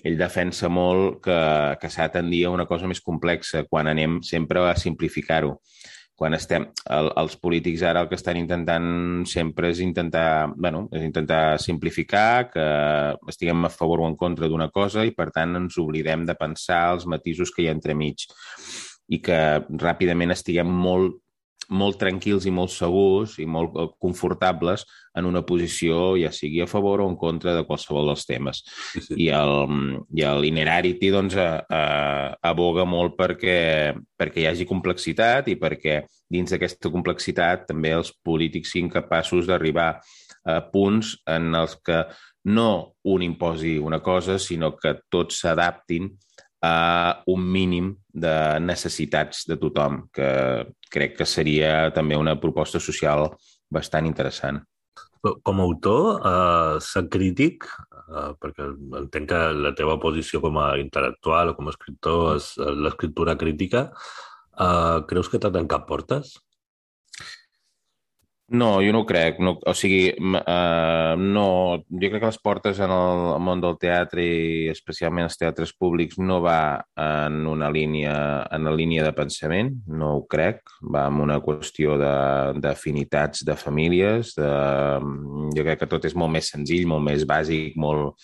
ell 0.03 0.19
defensa 0.19 0.69
molt 0.69 1.21
que, 1.25 1.39
que 1.81 1.89
s'ha 1.89 2.09
de 2.13 2.43
a 2.45 2.53
una 2.53 2.67
cosa 2.67 2.87
més 2.87 3.01
complexa 3.01 3.63
quan 3.69 3.87
anem 3.87 4.19
sempre 4.21 4.67
a 4.67 4.75
simplificar-ho 4.75 5.55
quan 6.17 6.33
estem... 6.33 6.65
El, 6.89 7.11
els 7.21 7.35
polítics 7.37 7.83
ara 7.85 8.01
el 8.01 8.09
que 8.09 8.17
estan 8.17 8.39
intentant 8.39 9.23
sempre 9.29 9.69
és 9.69 9.79
intentar, 9.85 10.49
bueno, 10.57 10.87
és 10.89 11.05
intentar 11.05 11.59
simplificar, 11.61 12.49
que 12.49 12.65
estiguem 13.29 13.67
a 13.67 13.69
favor 13.69 14.01
o 14.01 14.07
en 14.09 14.17
contra 14.17 14.49
d'una 14.49 14.71
cosa 14.73 15.05
i, 15.05 15.13
per 15.13 15.29
tant, 15.35 15.53
ens 15.61 15.77
oblidem 15.77 16.25
de 16.25 16.33
pensar 16.35 16.87
els 16.95 17.05
matisos 17.05 17.53
que 17.53 17.63
hi 17.63 17.69
ha 17.69 17.77
entremig 17.77 18.25
i 19.07 19.21
que 19.23 19.39
ràpidament 19.81 20.35
estiguem 20.35 20.69
molt 20.71 21.21
molt 21.67 21.97
tranquils 21.99 22.45
i 22.47 22.51
molt 22.53 22.71
segurs 22.71 23.37
i 23.41 23.45
molt 23.49 23.75
eh, 23.75 23.87
confortables 23.99 24.85
en 25.17 25.25
una 25.27 25.41
posició, 25.45 26.15
ja 26.19 26.31
sigui 26.31 26.61
a 26.63 26.67
favor 26.69 27.01
o 27.01 27.07
en 27.09 27.17
contra 27.19 27.55
de 27.57 27.65
qualsevol 27.67 28.07
dels 28.11 28.25
temes. 28.27 28.61
Sí, 28.93 29.01
sí. 29.03 29.17
I, 29.25 29.29
el, 29.35 29.97
I 30.15 30.27
l'Inerarity 30.41 31.09
doncs, 31.13 31.35
a, 31.41 31.49
a, 31.67 31.81
aboga 32.51 32.85
molt 32.87 33.17
perquè, 33.19 33.95
perquè 34.17 34.43
hi 34.43 34.47
hagi 34.51 34.67
complexitat 34.69 35.49
i 35.51 35.57
perquè 35.59 36.03
dins 36.31 36.53
d'aquesta 36.53 36.91
complexitat 36.93 37.67
també 37.71 37.95
els 37.97 38.13
polítics 38.23 38.71
siguin 38.73 38.91
capaços 38.93 39.49
d'arribar 39.49 39.95
a 40.47 40.61
punts 40.71 41.17
en 41.27 41.51
els 41.59 41.75
que 41.83 42.05
no 42.47 42.93
un 43.03 43.25
imposi 43.25 43.75
una 43.83 43.99
cosa, 43.99 44.37
sinó 44.39 44.71
que 44.79 44.95
tots 45.11 45.41
s'adaptin 45.41 46.13
a 46.63 47.23
un 47.27 47.43
mínim 47.43 47.91
de 48.09 48.59
necessitats 48.63 49.45
de 49.47 49.57
tothom, 49.61 50.07
que 50.13 50.29
crec 50.89 51.17
que 51.19 51.27
seria 51.27 51.91
també 51.93 52.17
una 52.17 52.37
proposta 52.39 52.79
social 52.79 53.29
bastant 53.69 54.07
interessant. 54.09 54.63
Com 55.21 55.59
a 55.59 55.63
autor, 55.65 56.21
eh, 56.29 56.79
ser 56.79 57.07
crític, 57.09 57.67
eh, 57.93 58.31
perquè 58.39 58.69
entenc 59.01 59.29
que 59.29 59.41
la 59.53 59.73
teva 59.75 59.97
posició 59.99 60.41
com 60.41 60.57
a 60.57 60.77
intel·lectual 60.79 61.51
o 61.51 61.55
com 61.57 61.67
a 61.67 61.73
escriptor 61.75 62.37
és 62.37 62.53
l'escriptura 62.57 63.35
crítica, 63.35 63.91
eh, 64.57 64.99
creus 65.07 65.29
que 65.29 65.39
t'ha 65.39 65.51
tancat 65.51 65.87
portes? 65.87 66.37
No, 68.49 68.79
jo 68.79 68.93
no 68.95 69.01
ho 69.01 69.05
crec. 69.05 69.41
No, 69.43 69.57
o 69.59 69.73
sigui, 69.75 70.13
uh, 70.15 71.19
no, 71.19 71.47
jo 71.91 72.09
crec 72.13 72.21
que 72.21 72.29
les 72.29 72.37
portes 72.39 72.77
en 72.79 72.93
el 72.95 73.23
món 73.43 73.59
del 73.59 73.75
teatre 73.81 74.23
i 74.23 74.69
especialment 74.71 75.27
els 75.27 75.35
teatres 75.35 75.73
públics 75.75 76.15
no 76.23 76.39
va 76.45 76.79
en 76.95 77.41
una 77.51 77.67
línia, 77.67 78.15
en 78.55 78.63
la 78.69 78.71
línia 78.71 79.03
de 79.03 79.11
pensament, 79.17 79.73
no 79.91 80.13
ho 80.15 80.23
crec. 80.31 80.63
Va 80.95 81.09
en 81.11 81.19
una 81.27 81.41
qüestió 81.43 81.99
d'afinitats 81.99 83.43
de, 83.43 83.51
de 83.51 83.59
famílies. 83.59 84.31
De, 84.39 84.53
jo 85.57 85.67
crec 85.67 85.83
que 85.83 85.91
tot 85.91 86.07
és 86.07 86.15
molt 86.15 86.31
més 86.39 86.47
senzill, 86.55 86.87
molt 86.87 87.03
més 87.03 87.27
bàsic, 87.27 87.75
molt, 87.75 88.15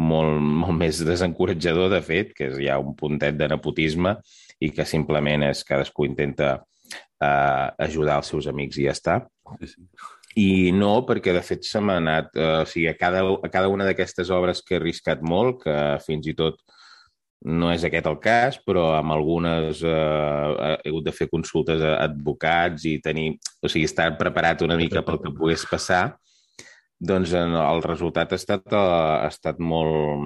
molt, 0.00 0.40
molt 0.64 0.80
més 0.80 1.04
desencoratjador, 1.04 1.92
de 1.92 2.00
fet, 2.08 2.32
que 2.32 2.54
hi 2.56 2.72
ha 2.72 2.80
un 2.80 2.96
puntet 2.96 3.36
de 3.36 3.52
nepotisme 3.52 4.16
i 4.64 4.72
que 4.72 4.88
simplement 4.88 5.44
és 5.52 5.60
cadascú 5.66 6.08
intenta 6.08 6.54
uh, 6.56 7.66
ajudar 7.84 8.22
els 8.22 8.32
seus 8.32 8.48
amics 8.48 8.80
i 8.80 8.88
ja 8.88 8.96
està 8.96 9.26
Sí. 9.62 9.86
I 10.38 10.48
no, 10.76 10.92
perquè 11.08 11.32
de 11.34 11.42
fet 11.42 11.66
se 11.66 11.80
m'ha 11.82 11.98
anat... 11.98 12.30
Eh, 12.36 12.62
o 12.62 12.66
sigui, 12.68 12.88
a 12.90 12.96
cada, 12.98 13.24
a 13.24 13.50
cada 13.52 13.70
una 13.72 13.86
d'aquestes 13.88 14.30
obres 14.34 14.62
que 14.62 14.76
he 14.76 14.80
arriscat 14.80 15.24
molt, 15.24 15.64
que 15.64 15.76
fins 16.04 16.28
i 16.30 16.36
tot 16.38 16.60
no 17.48 17.70
és 17.70 17.84
aquest 17.86 18.06
el 18.10 18.18
cas, 18.22 18.58
però 18.66 18.88
amb 18.96 19.14
algunes 19.14 19.82
eh, 19.86 19.90
he 19.94 20.90
hagut 20.90 21.04
de 21.06 21.14
fer 21.14 21.28
consultes 21.30 21.82
a 21.82 21.96
advocats 22.06 22.86
i 22.90 22.98
tenir... 23.02 23.32
O 23.62 23.70
sigui, 23.70 23.86
estar 23.88 24.10
preparat 24.20 24.62
una 24.66 24.78
mica 24.78 25.02
pel 25.06 25.20
que 25.22 25.34
pogués 25.34 25.66
passar, 25.70 26.04
doncs 26.98 27.30
el 27.38 27.82
resultat 27.84 28.32
ha 28.34 28.38
estat, 28.38 28.66
eh, 28.74 28.78
ha 29.24 29.28
estat 29.30 29.60
molt, 29.62 30.22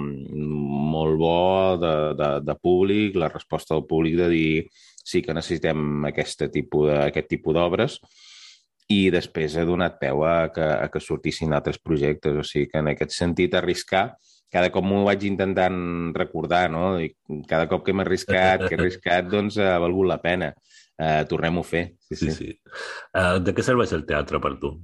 molt 0.92 1.18
bo 1.20 1.36
de, 1.80 1.94
de, 2.16 2.30
de 2.48 2.56
públic, 2.60 3.16
la 3.20 3.28
resposta 3.32 3.76
del 3.76 3.86
públic 3.88 4.16
de 4.20 4.28
dir 4.32 4.52
sí 5.04 5.20
que 5.22 5.34
necessitem 5.34 6.06
tipus 6.52 6.88
de, 6.88 6.98
aquest 7.10 7.28
tipus 7.28 7.54
d'obres, 7.54 7.98
i 8.92 9.10
després 9.14 9.56
ha 9.56 9.64
donat 9.68 9.98
peu 10.00 10.24
a 10.26 10.48
que, 10.54 10.64
a 10.64 10.88
que 10.92 11.00
sortissin 11.02 11.54
altres 11.56 11.78
projectes. 11.78 12.36
O 12.38 12.44
sigui 12.46 12.68
que 12.70 12.82
en 12.82 12.92
aquest 12.92 13.16
sentit 13.16 13.54
arriscar, 13.58 14.04
cada 14.52 14.70
cop 14.74 14.84
m'ho 14.84 15.02
vaig 15.06 15.24
intentant 15.28 16.12
recordar, 16.16 16.66
no? 16.72 16.98
I 17.00 17.12
cada 17.48 17.68
cop 17.70 17.84
que 17.84 17.94
hem 17.94 18.04
arriscat, 18.04 18.66
que 18.66 18.76
he 18.76 18.78
arriscat, 18.80 19.28
doncs 19.32 19.58
ha 19.62 19.78
valgut 19.82 20.10
la 20.10 20.20
pena. 20.22 20.52
Uh, 21.02 21.22
Tornem-ho 21.28 21.64
a 21.64 21.66
fer. 21.66 21.84
Sí, 22.10 22.18
sí. 22.20 22.32
sí. 22.36 22.50
Uh, 23.16 23.38
de 23.42 23.54
què 23.56 23.64
serveix 23.64 23.94
el 23.96 24.06
teatre 24.08 24.40
per 24.44 24.54
tu? 24.62 24.76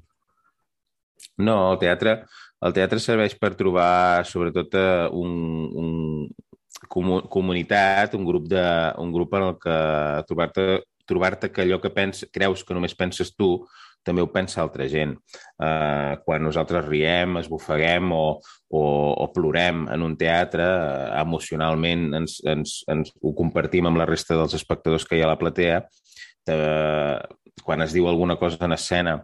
No, 1.39 1.57
el 1.73 1.79
teatre, 1.83 2.17
el 2.65 2.75
teatre 2.75 2.99
serveix 3.03 3.37
per 3.39 3.53
trobar, 3.59 4.25
sobretot, 4.27 4.75
uh, 4.79 5.09
un, 5.15 5.35
un 5.79 6.31
comunitat, 6.89 8.17
un 8.17 8.25
grup, 8.27 8.49
de, 8.51 8.65
un 9.03 9.13
grup 9.13 9.37
en 9.37 9.51
el 9.51 9.59
que 9.63 9.77
trobar-te 10.31 10.69
trobar-te 11.09 11.51
que 11.51 11.65
allò 11.65 11.81
que 11.81 11.91
pens, 11.95 12.27
creus 12.35 12.63
que 12.65 12.77
només 12.77 12.95
penses 12.97 13.33
tu, 13.33 13.49
també 14.09 14.25
ho 14.25 14.31
pensa 14.33 14.63
altra 14.63 14.89
gent. 14.91 15.15
Uh, 15.61 16.17
quan 16.25 16.43
nosaltres 16.47 16.87
riem, 16.89 17.39
esbufeguem 17.43 18.13
o, 18.17 18.25
o, 18.73 18.83
o 19.13 19.29
plorem 19.35 19.87
en 19.93 20.05
un 20.07 20.17
teatre, 20.21 20.67
uh, 20.67 21.15
emocionalment 21.21 22.09
ens, 22.23 22.41
ens, 22.49 22.81
ens 22.91 23.13
ho 23.21 23.35
compartim 23.37 23.91
amb 23.91 24.01
la 24.01 24.09
resta 24.09 24.39
dels 24.39 24.57
espectadors 24.59 25.07
que 25.07 25.19
hi 25.19 25.25
ha 25.25 25.29
a 25.29 25.35
la 25.35 25.41
platea, 25.41 25.83
uh, 26.55 27.19
quan 27.63 27.85
es 27.85 27.93
diu 27.93 28.09
alguna 28.09 28.39
cosa 28.41 28.59
en 28.65 28.75
escena 28.75 29.19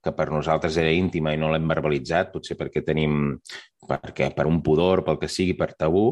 que 0.00 0.12
per 0.16 0.30
nosaltres 0.32 0.76
era 0.80 0.92
íntima 0.96 1.34
i 1.34 1.38
no 1.40 1.50
l'hem 1.52 1.68
verbalitzat, 1.68 2.30
potser 2.32 2.56
perquè 2.56 2.82
tenim, 2.84 3.36
perquè 3.88 4.30
per 4.36 4.46
un 4.48 4.60
pudor, 4.64 5.04
pel 5.04 5.18
que 5.20 5.28
sigui, 5.28 5.56
per 5.58 5.74
tabú, 5.76 6.04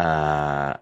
eh, 0.00 0.72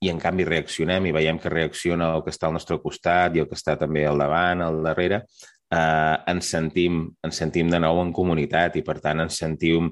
i 0.00 0.10
en 0.10 0.20
canvi 0.20 0.46
reaccionem 0.48 1.06
i 1.06 1.14
veiem 1.14 1.38
que 1.38 1.52
reacciona 1.52 2.14
el 2.16 2.24
que 2.24 2.32
està 2.34 2.48
al 2.48 2.56
nostre 2.56 2.80
costat 2.82 3.36
i 3.36 3.42
el 3.42 3.48
que 3.48 3.58
està 3.58 3.76
també 3.78 4.06
al 4.08 4.18
davant, 4.18 4.64
al 4.64 4.80
darrere, 4.86 5.22
eh, 5.70 6.16
ens, 6.32 6.50
sentim, 6.54 7.04
ens 7.24 7.42
sentim 7.42 7.70
de 7.70 7.80
nou 7.82 8.02
en 8.02 8.12
comunitat 8.16 8.80
i, 8.80 8.84
per 8.86 8.98
tant, 9.02 9.22
ens 9.26 9.38
sentim, 9.42 9.90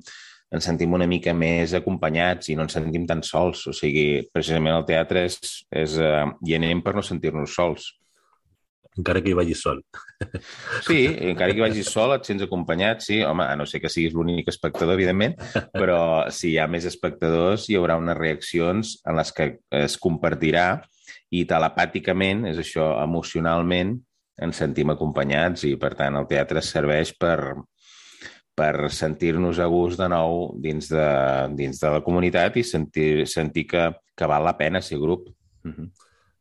ens 0.55 0.69
sentim 0.71 0.97
una 0.97 1.09
mica 1.11 1.35
més 1.37 1.75
acompanyats 1.77 2.51
i 2.51 2.59
no 2.59 2.67
ens 2.67 2.77
sentim 2.79 3.07
tan 3.07 3.23
sols. 3.27 3.67
O 3.71 3.77
sigui, 3.77 4.27
precisament 4.33 4.77
el 4.77 4.87
teatre 4.89 5.27
és... 5.29 5.39
és 5.71 5.97
eh, 6.03 6.27
hi 6.47 6.59
anem 6.59 6.83
per 6.85 6.97
no 6.97 7.05
sentir-nos 7.05 7.57
sols. 7.57 7.93
Encara 8.99 9.23
que 9.23 9.31
hi 9.31 9.39
vagis 9.39 9.63
sol. 9.63 9.83
Sí, 10.89 11.05
encara 11.31 11.53
que 11.53 11.61
hi 11.61 11.63
vagis 11.63 11.91
sol, 11.93 12.11
et 12.17 12.27
sents 12.27 12.43
acompanyat, 12.43 13.05
sí. 13.05 13.21
Home, 13.23 13.45
a 13.47 13.55
no 13.59 13.67
ser 13.69 13.79
que 13.83 13.91
siguis 13.93 14.17
l'únic 14.17 14.51
espectador, 14.51 14.97
evidentment, 14.99 15.37
però 15.81 16.01
si 16.35 16.53
hi 16.53 16.59
ha 16.59 16.67
més 16.71 16.89
espectadors, 16.89 17.69
hi 17.69 17.79
haurà 17.79 17.99
unes 18.01 18.19
reaccions 18.19 18.97
en 19.07 19.19
les 19.21 19.31
que 19.37 19.53
es 19.85 19.99
compartirà 20.03 20.69
i 21.31 21.45
telepàticament, 21.47 22.47
és 22.51 22.59
això, 22.59 22.91
emocionalment, 23.05 23.95
ens 24.45 24.61
sentim 24.63 24.93
acompanyats 24.95 25.65
i, 25.69 25.75
per 25.81 25.95
tant, 25.99 26.17
el 26.19 26.29
teatre 26.31 26.63
serveix 26.65 27.13
per, 27.19 27.39
per 28.59 28.91
sentir-nos 28.95 29.61
a 29.63 29.69
gust 29.71 30.01
de 30.01 30.09
nou 30.11 30.53
dins 30.63 30.91
de, 30.91 31.07
dins 31.59 31.81
de 31.81 31.95
la 31.95 32.03
comunitat 32.07 32.59
i 32.59 32.67
sentir, 32.67 33.27
sentir 33.31 33.67
que, 33.71 33.89
que 34.17 34.31
val 34.31 34.47
la 34.47 34.57
pena 34.59 34.83
ser 34.83 34.99
grup. 34.99 35.29
Uh 35.65 35.73
-huh. 35.73 35.89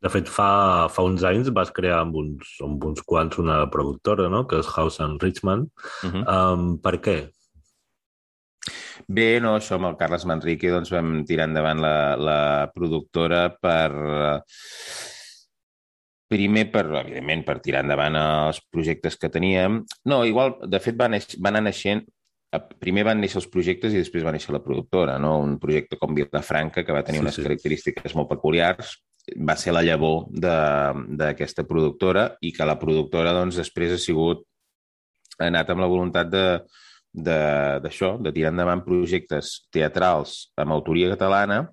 De 0.01 0.09
fet, 0.13 0.27
fa, 0.29 0.87
fa 0.93 1.03
uns 1.03 1.23
anys 1.23 1.49
vas 1.49 1.71
crear 1.73 1.99
amb 1.99 2.15
uns, 2.15 2.57
amb 2.61 2.83
uns 2.83 3.01
quants 3.01 3.37
una 3.37 3.65
productora, 3.69 4.29
no?, 4.29 4.45
que 4.45 4.59
és 4.59 4.67
House 4.75 5.03
and 5.03 5.21
Richmond. 5.21 5.69
Uh 6.03 6.11
-huh. 6.11 6.53
um, 6.53 6.77
per 6.77 7.01
què? 7.01 7.29
Bé, 9.07 9.39
no, 9.39 9.55
això 9.55 9.75
amb 9.75 9.85
el 9.85 9.97
Carles 9.97 10.25
Manrique 10.25 10.71
doncs 10.73 10.91
vam 10.91 11.23
tirar 11.25 11.47
endavant 11.47 11.79
la, 11.79 12.15
la 12.15 12.71
productora 12.73 13.49
per 13.61 13.91
primer 16.27 16.67
per, 16.71 16.85
evidentment, 16.99 17.45
per 17.47 17.57
tirar 17.63 17.85
endavant 17.85 18.17
els 18.19 18.59
projectes 18.71 19.17
que 19.19 19.31
teníem. 19.31 19.81
No, 20.11 20.23
igual, 20.27 20.57
de 20.67 20.79
fet, 20.83 20.97
van, 20.99 21.15
van 21.15 21.55
anar 21.55 21.69
naixent 21.69 22.03
eh, 22.03 22.61
primer 22.81 23.05
van 23.07 23.21
néixer 23.23 23.41
els 23.41 23.49
projectes 23.51 23.93
i 23.95 24.01
després 24.01 24.25
va 24.27 24.33
néixer 24.35 24.55
la 24.55 24.63
productora, 24.63 25.17
no? 25.23 25.37
Un 25.43 25.57
projecte 25.61 25.99
com 26.01 26.15
Vilafranca, 26.17 26.83
que 26.83 26.95
va 26.95 27.05
tenir 27.07 27.21
sí, 27.21 27.25
unes 27.27 27.39
sí. 27.39 27.45
característiques 27.47 28.17
molt 28.17 28.31
peculiars, 28.31 28.97
va 29.43 29.57
ser 29.59 29.73
la 29.75 29.83
llavor 29.83 30.27
d'aquesta 30.31 31.65
productora 31.67 32.29
i 32.41 32.53
que 32.55 32.67
la 32.67 32.77
productora, 32.79 33.33
doncs, 33.35 33.59
després 33.59 33.95
ha 33.95 33.99
sigut 33.99 34.45
ha 35.37 35.49
anat 35.51 35.69
amb 35.69 35.83
la 35.83 35.89
voluntat 35.91 36.29
de, 36.31 36.45
d'això, 37.13 38.15
de, 38.17 38.29
de 38.29 38.33
tirar 38.35 38.53
endavant 38.53 38.83
projectes 38.85 39.67
teatrals 39.73 40.47
amb 40.57 40.73
autoria 40.73 41.11
catalana 41.13 41.65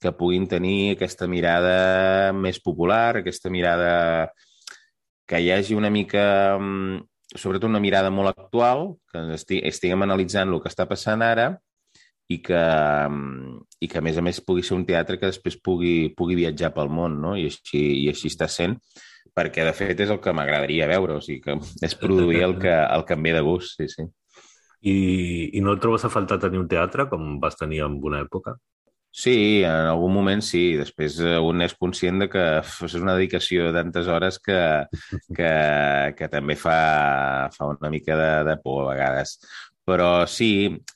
que 0.00 0.12
puguin 0.16 0.46
tenir 0.48 0.94
aquesta 0.94 1.28
mirada 1.28 2.32
més 2.32 2.58
popular, 2.64 3.20
aquesta 3.20 3.52
mirada 3.52 4.30
que 5.28 5.38
hi 5.38 5.50
hagi 5.54 5.76
una 5.78 5.90
mica, 5.90 6.58
mm, 6.58 7.02
sobretot 7.36 7.68
una 7.68 7.82
mirada 7.82 8.10
molt 8.10 8.32
actual, 8.32 8.96
que 9.12 9.22
estiguem 9.68 10.02
analitzant 10.02 10.50
el 10.50 10.62
que 10.62 10.72
està 10.72 10.88
passant 10.88 11.22
ara 11.22 11.52
i 12.30 12.40
que, 12.42 12.56
mm, 13.10 13.60
i 13.80 13.88
que 13.88 13.98
a 13.98 14.02
més 14.02 14.18
a 14.18 14.22
més 14.22 14.40
pugui 14.40 14.62
ser 14.62 14.76
un 14.78 14.86
teatre 14.86 15.18
que 15.18 15.30
després 15.30 15.60
pugui, 15.60 16.14
pugui 16.16 16.34
viatjar 16.38 16.72
pel 16.74 16.88
món, 16.88 17.20
no? 17.20 17.36
I 17.36 17.46
així, 17.50 17.80
i 18.04 18.08
així 18.08 18.30
està 18.30 18.48
sent, 18.48 18.78
perquè 19.36 19.64
de 19.66 19.74
fet 19.74 20.00
és 20.00 20.10
el 20.10 20.20
que 20.20 20.32
m'agradaria 20.32 20.88
veure, 20.90 21.18
o 21.18 21.20
sigui 21.20 21.40
que 21.44 21.58
és 21.86 21.94
produir 21.94 22.42
el 22.46 22.58
que, 22.58 22.72
el 22.72 23.04
que 23.04 23.14
em 23.18 23.22
ve 23.22 23.36
de 23.36 23.44
gust, 23.46 23.76
sí, 23.76 23.88
sí. 23.88 24.06
I, 24.80 24.96
I 25.58 25.60
no 25.60 25.74
et 25.76 25.80
trobes 25.82 26.06
a 26.06 26.12
faltar 26.12 26.38
tenir 26.40 26.58
un 26.58 26.68
teatre 26.68 27.04
com 27.10 27.34
vas 27.40 27.58
tenir 27.60 27.82
en 27.84 27.98
una 28.00 28.22
època? 28.24 28.56
Sí, 29.12 29.62
en 29.64 29.88
algun 29.90 30.12
moment 30.14 30.42
sí. 30.44 30.76
Després 30.78 31.18
eh, 31.24 31.38
un 31.42 31.64
és 31.64 31.74
conscient 31.74 32.22
de 32.22 32.28
que 32.30 32.44
és 32.62 32.94
una 32.98 33.16
dedicació 33.18 33.66
de 33.66 33.74
tantes 33.80 34.06
hores 34.08 34.38
que, 34.38 34.60
que, 35.36 35.50
que 36.16 36.28
també 36.30 36.56
fa, 36.56 37.50
fa 37.56 37.72
una 37.74 37.90
mica 37.90 38.16
de, 38.16 38.30
de 38.46 38.56
por 38.62 38.84
a 38.84 38.94
vegades. 38.94 39.36
Però 39.86 40.26
sí, 40.30 40.50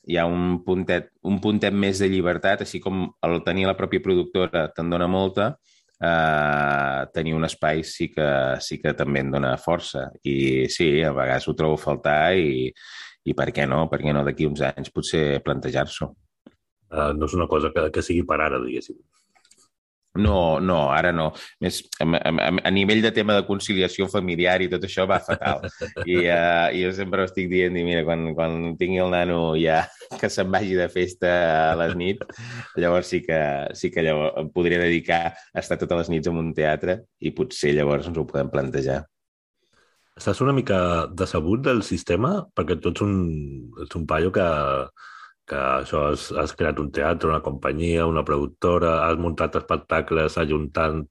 hi 0.06 0.18
ha 0.20 0.26
un 0.30 0.60
puntet, 0.64 1.10
un 1.26 1.40
puntet 1.42 1.74
més 1.74 1.98
de 1.98 2.08
llibertat, 2.12 2.62
així 2.62 2.78
com 2.80 3.08
el 3.26 3.40
tenir 3.46 3.66
la 3.66 3.76
pròpia 3.78 4.02
productora 4.04 4.68
te'n 4.76 4.92
dona 4.92 5.08
molta, 5.10 5.48
eh, 5.98 7.00
tenir 7.16 7.34
un 7.34 7.48
espai 7.48 7.82
sí 7.82 8.12
que, 8.14 8.28
sí 8.62 8.78
que 8.78 8.94
també 8.94 9.24
en 9.24 9.32
dona 9.34 9.56
força. 9.58 10.06
I 10.22 10.68
sí, 10.70 10.92
a 11.02 11.10
vegades 11.16 11.48
ho 11.48 11.56
trobo 11.58 11.80
a 11.80 11.86
faltar 11.88 12.36
i, 12.38 12.68
i 13.24 13.34
per 13.34 13.50
què 13.56 13.66
no? 13.66 13.88
Per 13.90 14.04
què 14.04 14.14
no 14.14 14.22
d'aquí 14.22 14.46
uns 14.46 14.62
anys 14.70 14.94
potser 14.94 15.40
plantejar-s'ho? 15.42 16.14
Uh, 16.94 17.10
no 17.18 17.26
és 17.26 17.34
una 17.34 17.50
cosa 17.50 17.74
que, 17.74 17.88
que 17.90 18.06
sigui 18.06 18.22
per 18.28 18.38
ara, 18.44 18.62
diguéssim. 18.62 19.00
No, 20.14 20.60
no, 20.62 20.92
ara 20.94 21.10
no. 21.10 21.32
Més, 21.64 21.80
a, 21.98 22.06
a, 22.06 22.50
a 22.68 22.70
nivell 22.70 23.00
de 23.02 23.10
tema 23.10 23.34
de 23.34 23.42
conciliació 23.48 24.06
familiar 24.12 24.60
i 24.62 24.68
tot 24.70 24.84
això 24.86 25.08
va 25.10 25.18
fatal. 25.18 25.64
I 26.06 26.20
uh, 26.30 26.68
jo 26.70 26.92
sempre 26.94 27.24
estic 27.26 27.48
dient, 27.50 27.74
mira, 27.74 28.04
quan, 28.06 28.28
quan 28.36 28.76
tingui 28.78 29.00
el 29.02 29.10
nano 29.10 29.40
ja 29.58 29.80
que 30.20 30.30
se'n 30.30 30.52
vagi 30.54 30.78
de 30.78 30.86
festa 30.92 31.32
a 31.72 31.74
les 31.80 31.96
nits, 31.98 32.44
llavors 32.78 33.10
sí 33.10 33.24
que, 33.26 33.40
sí 33.74 33.90
que 33.90 34.04
llavors 34.06 34.38
em 34.44 34.52
podria 34.54 34.78
dedicar 34.84 35.24
a 35.34 35.64
estar 35.64 35.80
totes 35.82 36.04
les 36.04 36.12
nits 36.14 36.30
en 36.30 36.38
un 36.44 36.54
teatre 36.54 37.00
i 37.18 37.34
potser 37.34 37.74
llavors 37.74 38.06
ens 38.06 38.20
ho 38.20 38.26
podem 38.28 38.54
plantejar. 38.54 39.00
Estàs 40.14 40.38
una 40.46 40.54
mica 40.54 40.78
decebut 41.10 41.64
del 41.66 41.82
sistema? 41.82 42.36
Perquè 42.54 42.78
tu 42.78 42.94
ets 42.94 43.02
un, 43.02 43.18
ets 43.82 43.98
un 43.98 44.06
paio 44.06 44.30
que, 44.30 44.46
que 45.48 45.56
això 45.56 46.06
has, 46.08 46.30
has 46.40 46.54
creat 46.56 46.78
un 46.80 46.90
teatre, 46.94 47.28
una 47.28 47.42
companyia, 47.44 48.06
una 48.08 48.24
productora, 48.24 48.94
has 49.04 49.18
muntat 49.20 49.58
espectacles 49.60 50.38
ajuntant 50.40 51.02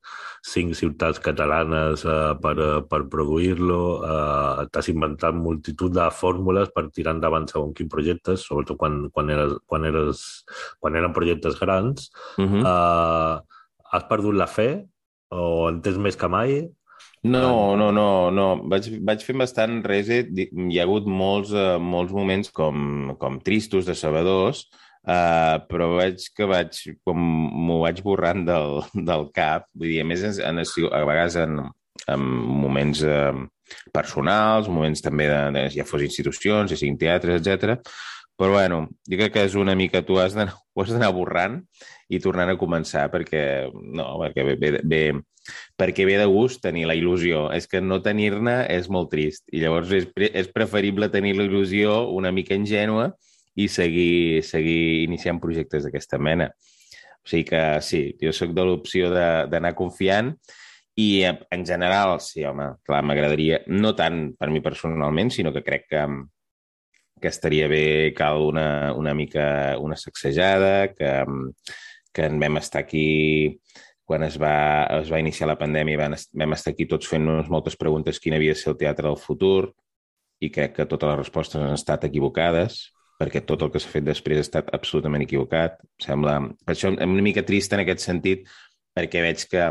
cinc 0.43 0.73
ciutats 0.75 1.21
catalanes 1.23 2.03
uh, 2.09 2.33
per, 2.41 2.53
uh, 2.57 2.79
per 2.89 3.03
produir-lo, 3.13 3.81
uh, 4.01 4.65
t'has 4.73 4.89
inventat 4.91 5.37
multitud 5.37 5.93
de 5.93 6.09
fórmules 6.17 6.73
per 6.73 6.87
tirar 6.89 7.13
endavant 7.15 7.45
segons 7.51 7.77
quins 7.77 7.91
projectes, 7.93 8.47
sobretot 8.49 8.79
quan, 8.81 9.03
quan, 9.13 9.29
eres, 9.33 9.57
quan, 9.69 9.85
eres, 9.89 10.23
quan 10.81 10.97
eren 10.97 11.13
projectes 11.15 11.59
grans. 11.61 12.09
Uh 12.37 12.49
-huh. 12.49 12.63
uh, 12.65 13.63
has 13.93 14.09
perdut 14.09 14.33
la 14.35 14.49
fe 14.49 14.85
o 15.29 15.69
en 15.69 15.81
tens 15.81 15.97
més 15.97 16.17
que 16.17 16.27
mai? 16.27 16.63
No, 17.23 17.77
no, 17.77 17.91
no, 17.95 18.29
no. 18.35 18.45
Vaig, 18.67 18.89
vaig 19.07 19.21
fent 19.23 19.39
bastant 19.39 19.77
reset. 19.87 20.31
Hi 20.35 20.79
ha 20.79 20.83
hagut 20.83 21.05
molts, 21.07 21.53
uh, 21.55 21.77
molts 21.79 22.11
moments 22.11 22.51
com, 22.51 23.13
com 23.19 23.37
tristos, 23.45 23.87
decebedors, 23.87 24.65
uh, 25.07 25.55
però 25.69 25.93
veig 25.95 26.25
que 26.35 26.47
vaig, 26.51 26.81
com 27.07 27.23
m'ho 27.67 27.79
vaig 27.85 28.01
borrant 28.03 28.43
del, 28.49 28.81
del 29.09 29.29
cap. 29.35 29.69
Vull 29.71 29.93
dir, 29.93 30.01
a 30.03 30.09
més, 30.09 30.25
en, 30.35 30.59
a 30.59 31.03
vegades 31.07 31.39
en, 31.45 31.61
en 32.11 32.27
moments 32.65 33.05
uh, 33.07 33.31
personals, 33.95 34.67
moments 34.67 35.05
també 35.05 35.29
de, 35.31 35.39
de 35.55 35.67
ja 35.77 35.87
fos 35.87 36.03
institucions, 36.03 36.75
ja 36.75 36.79
siguin 36.79 36.99
teatres, 36.99 37.39
etc. 37.39 37.79
Però, 38.39 38.55
bueno, 38.55 38.87
jo 39.09 39.19
crec 39.19 39.35
que 39.35 39.43
és 39.47 39.57
una 39.59 39.75
mica... 39.77 40.01
Tu 40.05 40.17
has 40.19 40.33
d'anar 40.35 41.11
borrant 41.19 41.61
i 42.09 42.19
tornant 42.23 42.49
a 42.53 42.57
començar, 42.59 43.07
perquè, 43.13 43.43
no, 43.73 44.07
perquè 44.21 44.47
ve, 44.47 44.57
ve, 44.61 44.73
ve 44.83 45.03
perquè 45.77 46.05
ve 46.07 46.17
de 46.17 46.25
gust 46.31 46.61
tenir 46.63 46.85
la 46.87 46.95
il·lusió. 46.97 47.47
És 47.55 47.67
que 47.69 47.81
no 47.83 48.01
tenir-ne 48.05 48.63
és 48.71 48.89
molt 48.89 49.11
trist. 49.11 49.45
I 49.51 49.63
llavors 49.63 49.91
és, 49.95 50.07
pre 50.15 50.31
és 50.33 50.49
preferible 50.53 51.11
tenir 51.13 51.35
la 51.37 51.47
il·lusió 51.47 52.03
una 52.15 52.31
mica 52.31 52.55
ingènua 52.57 53.11
i 53.59 53.67
seguir, 53.69 54.41
seguir 54.47 55.03
iniciant 55.03 55.41
projectes 55.43 55.85
d'aquesta 55.85 56.17
mena. 56.17 56.49
O 57.23 57.29
sigui 57.29 57.45
que 57.47 57.63
sí, 57.85 58.03
jo 58.19 58.33
sóc 58.35 58.53
de 58.55 58.65
l'opció 58.67 59.11
d'anar 59.13 59.73
confiant 59.77 60.33
i 60.99 61.23
en 61.25 61.63
general, 61.65 62.19
sí, 62.21 62.43
home, 62.45 62.75
clar, 62.85 63.01
m'agradaria, 63.05 63.63
no 63.71 63.93
tant 63.97 64.27
per 64.37 64.49
mi 64.53 64.61
personalment, 64.61 65.31
sinó 65.33 65.53
que 65.53 65.63
crec 65.65 65.87
que, 65.89 66.03
que 67.23 67.31
estaria 67.31 67.69
bé, 67.71 68.11
cal 68.17 68.43
una, 68.49 68.91
una 68.99 69.13
mica 69.15 69.77
una 69.79 69.95
sacsejada, 69.95 70.91
que, 70.91 71.11
que 72.11 72.27
en 72.27 72.39
vam 72.41 72.59
estar 72.59 72.83
aquí 72.83 73.61
quan 74.03 74.25
es 74.27 74.35
va, 74.35 74.83
es 74.99 75.11
va 75.11 75.21
iniciar 75.23 75.47
la 75.47 75.59
pandèmia 75.59 76.01
vam, 76.01 76.17
vam 76.43 76.55
estar 76.57 76.73
aquí 76.73 76.85
tots 76.91 77.07
fent-nos 77.07 77.47
moltes 77.49 77.79
preguntes 77.79 78.19
quin 78.19 78.35
havia 78.35 78.51
de 78.51 78.59
ser 78.59 78.73
el 78.73 78.81
teatre 78.81 79.07
del 79.07 79.21
futur 79.21 79.71
i 80.43 80.51
crec 80.51 80.75
que 80.75 80.89
totes 80.91 81.09
les 81.09 81.21
respostes 81.21 81.63
han 81.63 81.77
estat 81.77 82.03
equivocades 82.09 82.81
perquè 83.19 83.43
tot 83.47 83.63
el 83.63 83.71
que 83.71 83.79
s'ha 83.79 83.93
fet 83.93 84.05
després 84.05 84.41
ha 84.41 84.43
estat 84.43 84.71
absolutament 84.75 85.23
equivocat. 85.23 85.77
Sembla... 86.01 86.39
Per 86.65 86.73
això 86.75 86.91
em 86.91 87.13
una 87.13 87.23
mica 87.23 87.45
trist 87.47 87.71
en 87.71 87.83
aquest 87.83 88.03
sentit, 88.03 88.49
perquè 88.97 89.21
veig 89.23 89.45
que, 89.47 89.69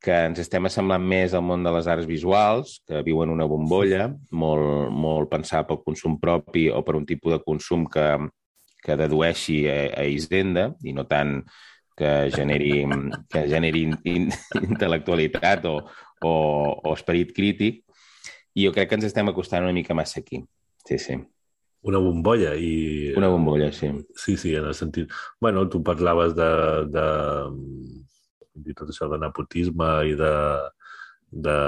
que 0.00 0.16
ens 0.30 0.40
estem 0.40 0.64
assemblant 0.64 1.02
més 1.04 1.34
al 1.36 1.44
món 1.44 1.64
de 1.64 1.72
les 1.74 1.88
arts 1.92 2.08
visuals, 2.08 2.78
que 2.88 3.02
viuen 3.04 3.32
una 3.32 3.46
bombolla, 3.48 4.08
molt, 4.32 4.88
molt 4.90 5.28
pensar 5.32 5.66
pel 5.68 5.82
consum 5.84 6.16
propi 6.20 6.68
o 6.72 6.80
per 6.86 6.96
un 6.96 7.04
tipus 7.08 7.36
de 7.36 7.40
consum 7.44 7.84
que, 7.84 8.06
que 8.80 8.96
dedueixi 8.96 9.60
a, 9.68 9.80
a 10.00 10.06
Isdenda, 10.08 10.70
i 10.88 10.96
no 10.96 11.04
tant 11.10 11.42
que 12.00 12.30
generi, 12.32 12.86
que 13.28 13.44
generi 13.50 13.84
in, 13.90 13.98
in, 14.08 14.30
intel·lectualitat 14.62 15.68
o, 15.68 15.76
o, 16.24 16.32
o 16.80 16.94
esperit 16.96 17.34
crític, 17.36 17.82
i 18.56 18.64
jo 18.64 18.72
crec 18.72 18.88
que 18.88 18.96
ens 18.98 19.10
estem 19.10 19.28
acostant 19.28 19.68
una 19.68 19.76
mica 19.76 19.94
massa 19.94 20.24
aquí. 20.24 20.40
Sí, 20.88 20.96
sí. 20.98 21.20
Una 21.82 22.00
bombolla 22.00 22.54
i... 22.56 23.12
Una 23.16 23.28
bombolla, 23.32 23.70
sí. 23.72 23.92
Sí, 24.16 24.36
sí, 24.36 24.54
en 24.56 24.66
el 24.68 24.74
sentit... 24.74 25.12
bueno, 25.40 25.68
tu 25.68 25.82
parlaves 25.84 26.34
de, 26.36 26.48
de, 26.92 27.04
de 28.54 28.74
tot 28.76 28.90
això 28.90 29.08
de 29.10 29.20
nepotisme 29.22 29.90
i 30.10 30.16
de, 30.18 30.34
de, 31.30 31.58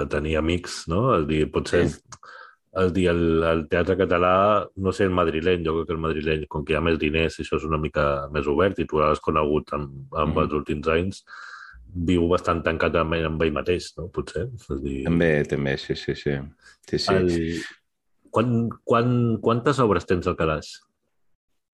de 0.00 0.08
tenir 0.10 0.38
amics, 0.40 0.84
no? 0.90 1.04
És 1.20 1.28
dir, 1.30 1.44
potser 1.54 1.86
sí 1.92 2.02
és 2.76 2.92
dir, 2.92 3.06
el, 3.10 3.42
el 3.48 3.64
teatre 3.70 3.96
català, 3.98 4.32
no 4.84 4.92
sé, 4.94 5.06
el 5.08 5.14
madrileny, 5.16 5.64
jo 5.66 5.74
crec 5.78 5.88
que 5.88 5.94
el 5.96 6.02
madrileny, 6.02 6.46
com 6.52 6.64
que 6.66 6.74
hi 6.74 6.78
ha 6.78 6.84
més 6.84 6.98
diners, 7.00 7.38
això 7.40 7.56
és 7.58 7.66
una 7.66 7.80
mica 7.80 8.04
més 8.34 8.48
obert 8.50 8.78
i 8.78 8.86
tu 8.88 9.00
l'has 9.00 9.22
conegut 9.24 9.72
amb, 9.76 9.94
amb 10.12 10.34
mm. 10.34 10.42
els 10.44 10.56
últims 10.60 10.90
anys, 10.92 11.22
viu 12.10 12.28
bastant 12.30 12.60
tancat 12.66 12.98
amb, 13.00 13.16
amb 13.30 13.44
ell 13.46 13.54
mateix, 13.56 13.90
no? 13.96 14.08
Potser. 14.14 14.46
És 14.52 14.82
dir... 14.84 15.00
També, 15.08 15.30
també, 15.48 15.78
sí, 15.80 15.96
sí, 15.96 16.14
sí. 16.18 16.36
sí, 16.90 17.00
sí. 17.00 17.16
El... 17.16 17.32
Quan, 18.34 18.68
quan, 18.84 19.10
quantes 19.42 19.80
obres 19.80 20.04
tens 20.06 20.28
al 20.28 20.36
calaix? 20.38 20.74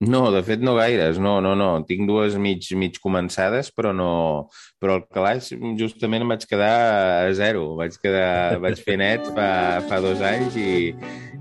No, 0.03 0.33
de 0.35 0.43
fet 0.43 0.61
no 0.61 0.75
gaires, 0.75 1.19
no, 1.23 1.37
no, 1.41 1.55
no. 1.55 1.69
Tinc 1.87 2.09
dues 2.09 2.35
mig, 2.37 2.67
mig 2.77 2.99
començades, 3.01 3.71
però 3.73 3.93
no... 3.95 4.51
Però 4.83 4.99
el 4.99 5.05
calaix 5.15 5.53
justament 5.79 6.27
vaig 6.29 6.45
quedar 6.51 6.73
a 7.29 7.33
zero. 7.33 7.71
Vaig, 7.79 7.97
quedar, 8.03 8.59
vaig 8.65 8.83
fer 8.85 8.99
net 9.01 9.31
fa, 9.37 9.47
fa 9.89 10.01
dos 10.05 10.21
anys 10.21 10.59
i, 10.61 10.93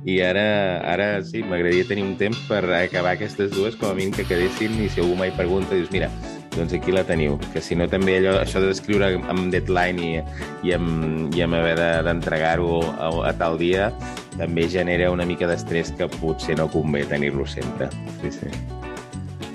i 0.05 0.19
ara, 0.23 0.45
ara 0.93 1.09
sí, 1.25 1.41
m'agradaria 1.43 1.89
tenir 1.89 2.05
un 2.05 2.15
temps 2.19 2.39
per 2.47 2.61
acabar 2.77 3.17
aquestes 3.17 3.51
dues, 3.57 3.75
com 3.75 3.89
a 3.89 3.97
mínim 3.97 4.13
que 4.15 4.27
quedessin, 4.29 4.77
i 4.85 4.87
si 4.87 5.01
algú 5.03 5.17
mai 5.19 5.33
pregunta, 5.35 5.73
dius, 5.73 5.91
mira, 5.91 6.11
doncs 6.57 6.73
aquí 6.77 6.93
la 6.95 7.03
teniu. 7.07 7.37
Que 7.53 7.61
si 7.63 7.77
no 7.79 7.87
també 7.91 8.17
allò, 8.19 8.37
això 8.41 8.61
d'escriure 8.63 9.13
amb 9.31 9.49
deadline 9.53 10.03
i, 10.03 10.11
i, 10.67 10.73
amb, 10.75 11.33
i 11.35 11.45
amb 11.45 11.59
haver 11.59 11.77
d'entregar-ho 12.07 12.81
de, 12.81 12.91
a, 12.97 13.13
a 13.29 13.33
tal 13.39 13.59
dia 13.61 13.91
també 14.37 14.67
genera 14.69 15.11
una 15.13 15.25
mica 15.29 15.47
d'estrès 15.49 15.93
que 15.97 16.09
potser 16.19 16.57
no 16.57 16.69
convé 16.73 17.05
tenir-lo 17.09 17.45
sempre. 17.49 17.89
Sí, 18.21 18.31
sí. 18.33 18.51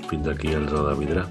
Fins 0.08 0.28
aquí 0.30 0.54
el 0.54 0.68
zoo 0.70 0.86
de 0.88 0.96
vidre. 1.00 1.26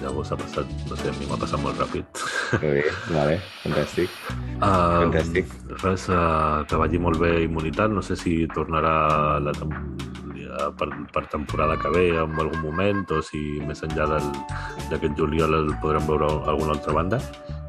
Llavors 0.00 0.30
ha 0.32 0.36
passat, 0.40 0.68
no 0.88 0.96
sé, 0.96 1.10
a 1.10 1.16
mi 1.18 1.26
m'ha 1.28 1.36
passat 1.40 1.60
molt 1.60 1.80
ràpid. 1.80 2.22
Que 2.56 2.70
bé, 2.78 2.84
vale, 3.12 3.36
fantàstic. 3.60 4.14
Uh, 4.60 5.04
fantàstic. 5.04 5.52
Res, 5.82 6.06
uh, 6.08 6.64
que 6.68 6.78
vagi 6.80 7.00
molt 7.00 7.20
bé 7.20 7.34
Immunitat. 7.44 7.92
No 7.92 8.02
sé 8.04 8.16
si 8.16 8.38
tornarà 8.54 8.94
la, 9.44 9.52
per, 10.78 10.90
per 11.14 11.24
temporada 11.32 11.78
que 11.80 11.92
ve 11.94 12.08
en 12.10 12.36
algun 12.38 12.60
moment 12.64 13.06
o 13.16 13.22
si 13.24 13.60
més 13.66 13.82
enllà 13.86 14.08
d'aquest 14.90 15.16
juliol 15.18 15.56
el 15.62 15.72
podrem 15.82 16.06
veure 16.08 16.28
a 16.28 16.52
alguna 16.52 16.76
altra 16.78 16.96
banda. 16.96 17.22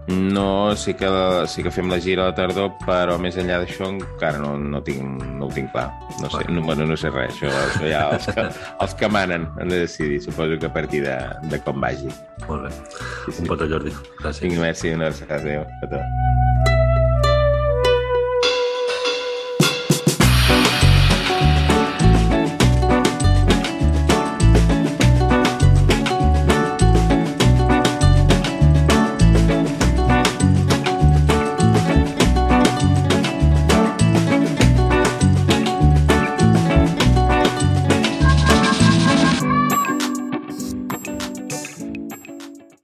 No, 0.07 0.75
sí 0.75 0.95
que, 0.95 1.07
sí 1.47 1.63
que 1.63 1.71
fem 1.71 1.89
la 1.91 1.99
gira 2.01 2.25
a 2.25 2.31
la 2.31 2.35
tardor, 2.35 2.73
però 2.87 3.17
més 3.21 3.37
enllà 3.39 3.61
d'això 3.61 3.87
encara 3.87 4.41
no, 4.41 4.55
no, 4.57 4.81
tinc, 4.83 5.23
no 5.37 5.47
ho 5.47 5.51
tinc 5.53 5.71
clar. 5.71 5.87
No 6.19 6.31
sé, 6.33 6.43
no, 6.49 6.65
bueno, 6.65 6.87
no 6.89 6.97
sé 6.99 7.13
res, 7.13 7.37
això, 7.37 7.53
això 7.69 7.87
ja 7.87 8.03
els 8.17 8.27
que, 8.27 8.47
els 8.87 8.97
que 8.97 9.11
manen 9.13 9.47
han 9.61 9.71
de 9.71 9.83
decidir, 9.85 10.19
suposo 10.25 10.59
que 10.59 10.71
a 10.71 10.73
partir 10.73 11.05
de, 11.05 11.17
de 11.53 11.61
com 11.63 11.79
vagi. 11.81 12.09
Molt 12.49 12.67
bé. 12.67 12.75
Sí, 12.75 13.37
sí. 13.37 13.41
Un 13.45 13.53
petó, 13.53 13.69
Jordi. 13.69 13.95
Gràcies. 14.19 14.45
Vinga, 14.47 14.65
merci, 14.67 14.95
una 14.97 15.11
abraçada, 15.11 15.39
adéu. 15.39 15.67
A 15.69 15.93
tot. 15.93 16.40